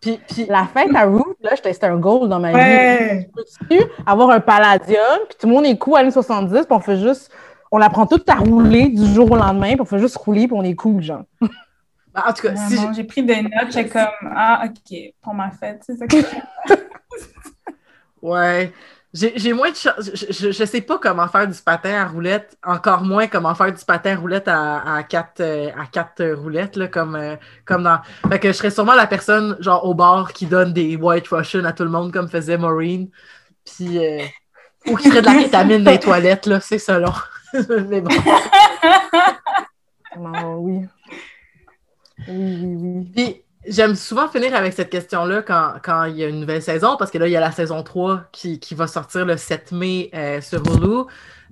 [0.00, 2.54] Puis, puis, La fête à Root, là, j'étais- c'était un goal dans ma vie.
[2.54, 3.30] Ouais.
[3.68, 6.78] Peux-tu avoir un palladium, puis tout le monde est cool à l'année 70, puis on
[6.80, 7.32] fait juste.
[7.72, 10.56] On apprend tout à rouler du jour au lendemain, puis on fait juste rouler, puis
[10.56, 11.22] on est cool, genre.
[12.24, 15.50] Ben, en tout cas, si, j'ai pris des notes, j'ai comme, ah, ok, pour ma
[15.50, 16.16] fête, c'est ça que
[18.22, 18.72] Ouais.
[19.14, 20.10] J'ai moins de chance.
[20.12, 23.82] Je, je, sais pas comment faire du patin à roulette, encore moins comment faire du
[23.84, 28.00] patin à roulette à, à quatre, euh, à quatre roulettes, là, comme, euh, comme dans.
[28.28, 31.64] Fait que je serais sûrement la personne, genre, au bar qui donne des White Russian
[31.64, 33.08] à tout le monde, comme faisait Maureen.
[33.64, 33.98] Puis.
[33.98, 34.22] euh,
[34.86, 37.12] ou qui ferait de la kétamine dans les toilettes, là, c'est selon.
[37.88, 38.10] Mais bon.
[40.16, 40.86] Oui.
[42.28, 43.12] Oui, oui, oui.
[43.14, 46.96] Puis, j'aime souvent finir avec cette question-là quand, quand il y a une nouvelle saison,
[46.98, 49.72] parce que là, il y a la saison 3 qui, qui va sortir le 7
[49.72, 51.04] mai euh, sur Hulu.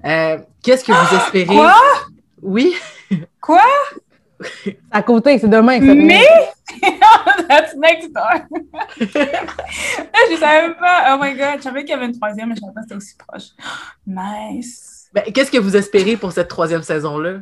[0.05, 1.47] Euh, Qu'est-ce que vous espérez?
[1.47, 1.75] Quoi?
[2.43, 2.75] Oui.
[3.41, 3.63] Quoi?
[4.91, 5.81] À côté, c'est demain.
[5.81, 6.27] Mais?
[7.49, 8.35] That's next door.
[9.01, 11.15] je savais pas.
[11.15, 12.87] Oh my god, je savais qu'il y avait une troisième, mais je savais pas que
[12.87, 13.45] c'était aussi proche.
[14.07, 15.09] Nice.
[15.15, 17.39] Ben, Qu'est-ce que vous espérez pour cette troisième saison-là?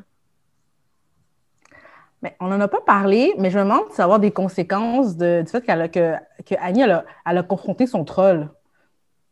[2.41, 5.51] On n'en a pas parlé, mais je me demande de savoir des conséquences de- du
[5.51, 6.15] fait qu'elle a, que,
[6.47, 8.49] que Annie, elle a, elle a confronté son troll.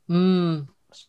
[0.08, 0.60] Hmm.
[0.94, 1.08] Si-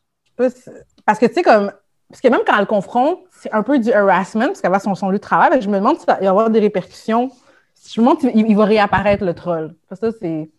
[1.05, 1.71] Parce que, tu sais, comme.
[2.09, 4.79] Parce que même quand elle le confronte, c'est un peu du harassment, parce qu'elle va
[4.79, 5.61] son, son lieu de travail.
[5.61, 7.31] Je me demande s'il va y avoir des répercussions.
[7.91, 9.75] Je me demande s'il il va réapparaître, le troll.
[9.91, 10.49] Ça, c'est.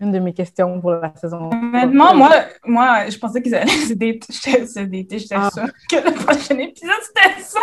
[0.00, 1.50] Une de mes questions pour la saison.
[1.50, 2.30] Honnêtement, moi,
[2.64, 5.18] moi, je pensais qu'ils allaient se dater.
[5.18, 5.50] J'étais ah.
[5.52, 7.60] sûre que le prochain épisode, c'était ça.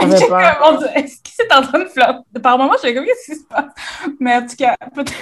[0.00, 2.40] Mais j'étais comme, est-ce qu'il s'est en train de flopper?
[2.42, 3.72] Par moment, je suis comme, qu'est-ce qui se passe?
[4.20, 5.14] Mais en tout cas, peut-être.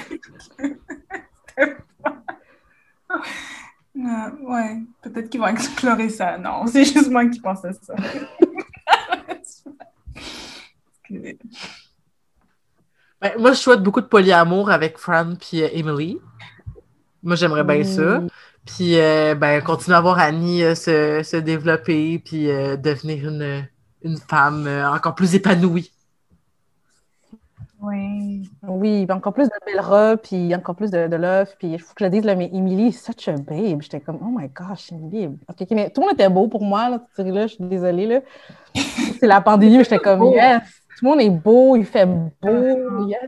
[3.96, 6.36] Euh, ouais, peut-être qu'ils vont explorer ça.
[6.36, 7.94] Non, c'est juste moi qui pensais ça.
[13.24, 16.18] Ben, moi, je souhaite beaucoup de polyamour avec Fran et euh, Emily.
[17.22, 18.20] Moi, j'aimerais bien ça.
[18.66, 23.66] Puis, euh, ben, continuer à voir Annie se, se, développer, puis devenir une,
[24.02, 25.90] une femme encore plus épanouie.
[27.80, 28.50] Oui.
[28.66, 31.48] Oui, encore plus de belles robes, puis encore plus de, de love.
[31.58, 33.80] Puis il faut que je le dise, là, mais Emily such a babe.
[33.80, 35.26] J'étais comme, oh my gosh, Emily.
[35.26, 37.46] OK, mais tout le monde était beau pour moi, là, cette série-là.
[37.46, 38.20] Je suis désolée, là.
[39.20, 40.62] C'est la pandémie, j'étais comme, yes.
[40.98, 43.20] Tout le monde est beau, il fait beau, yes.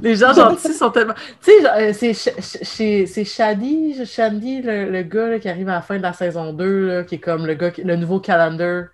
[0.00, 1.14] Les gens gentils sont tellement.
[1.42, 5.98] Tu sais, euh, c'est Shady, Shandy, le, le gars là, qui arrive à la fin
[5.98, 8.86] de la saison 2, là, qui est comme le, gars, le nouveau calendar.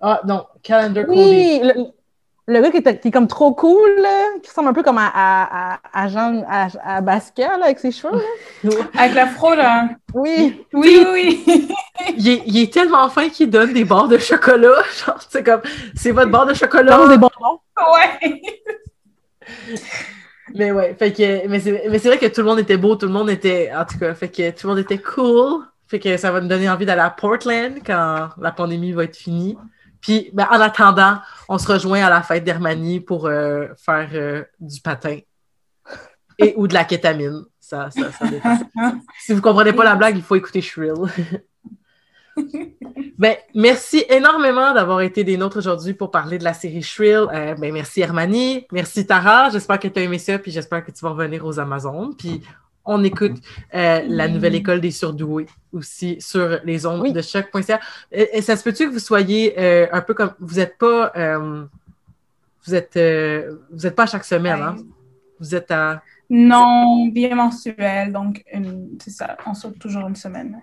[0.00, 1.90] Ah, non, calendar oui, Cody
[2.48, 3.90] le gars qui est, comme trop cool,
[4.42, 8.22] qui ressemble un peu comme à, à, à, Jean, à, à Basquiat, avec ses cheveux.
[8.98, 9.90] avec l'afro, là.
[10.14, 10.64] Oui.
[10.72, 11.44] Oui, oui.
[12.16, 14.82] il, est, il, est, tellement fin qu'il donne des barres de chocolat.
[15.06, 15.60] Genre, c'est comme,
[15.94, 17.06] c'est votre barre de chocolat.
[17.06, 17.60] des bonbons.
[17.76, 18.40] Ouais.
[20.54, 23.12] mais ouais, fait que, mais c'est vrai que tout le monde était beau, tout le
[23.12, 25.64] monde était, en tout cas, fait que tout le monde était cool.
[25.86, 29.16] Fait que ça va me donner envie d'aller à Portland quand la pandémie va être
[29.16, 29.58] finie.
[30.08, 31.18] Puis, ben, en attendant,
[31.50, 35.18] on se rejoint à la fête d'Hermanie pour euh, faire euh, du patin
[36.38, 37.44] et ou de la kétamine.
[37.60, 38.56] Ça, ça, ça dépend.
[39.20, 40.94] si vous ne comprenez pas la blague, il faut écouter Shrill.
[43.18, 47.26] ben, merci énormément d'avoir été des nôtres aujourd'hui pour parler de la série Shrill.
[47.30, 49.50] Euh, ben, merci Hermanie, merci Tara.
[49.50, 52.14] J'espère que tu as aimé ça, puis j'espère que tu vas revenir aux Amazones.
[52.16, 52.40] Puis
[52.88, 53.36] on écoute
[53.74, 57.78] euh, la nouvelle école des surdoués aussi sur les ondes de choc.ca.
[58.10, 61.64] Et, ça se peut-tu que vous soyez euh, un peu comme vous n'êtes pas euh,
[62.66, 62.98] vous êtes
[63.70, 64.76] vous êtes pas à chaque semaine, hein?
[65.38, 68.42] Vous êtes à Non, bien mensuel, donc
[69.00, 70.58] c'est ça, on sort toujours une semaine.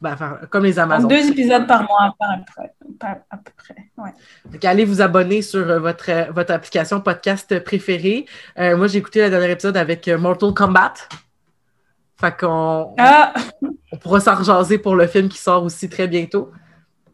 [0.00, 0.16] Ben,
[0.50, 1.08] comme les Amazones.
[1.08, 3.90] deux épisodes par mois, à peu près.
[3.96, 4.66] Ouais.
[4.66, 8.26] allez vous abonner sur votre, votre application podcast préférée.
[8.56, 10.94] moi, j'ai écouté le dernier épisode avec Mortal Kombat.
[12.20, 13.32] Fait qu'on ah!
[13.92, 16.50] on, pourra s'en rejaser pour le film qui sort aussi très bientôt.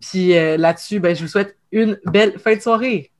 [0.01, 3.11] Puis euh, là-dessus, ben, je vous souhaite une belle fin de soirée.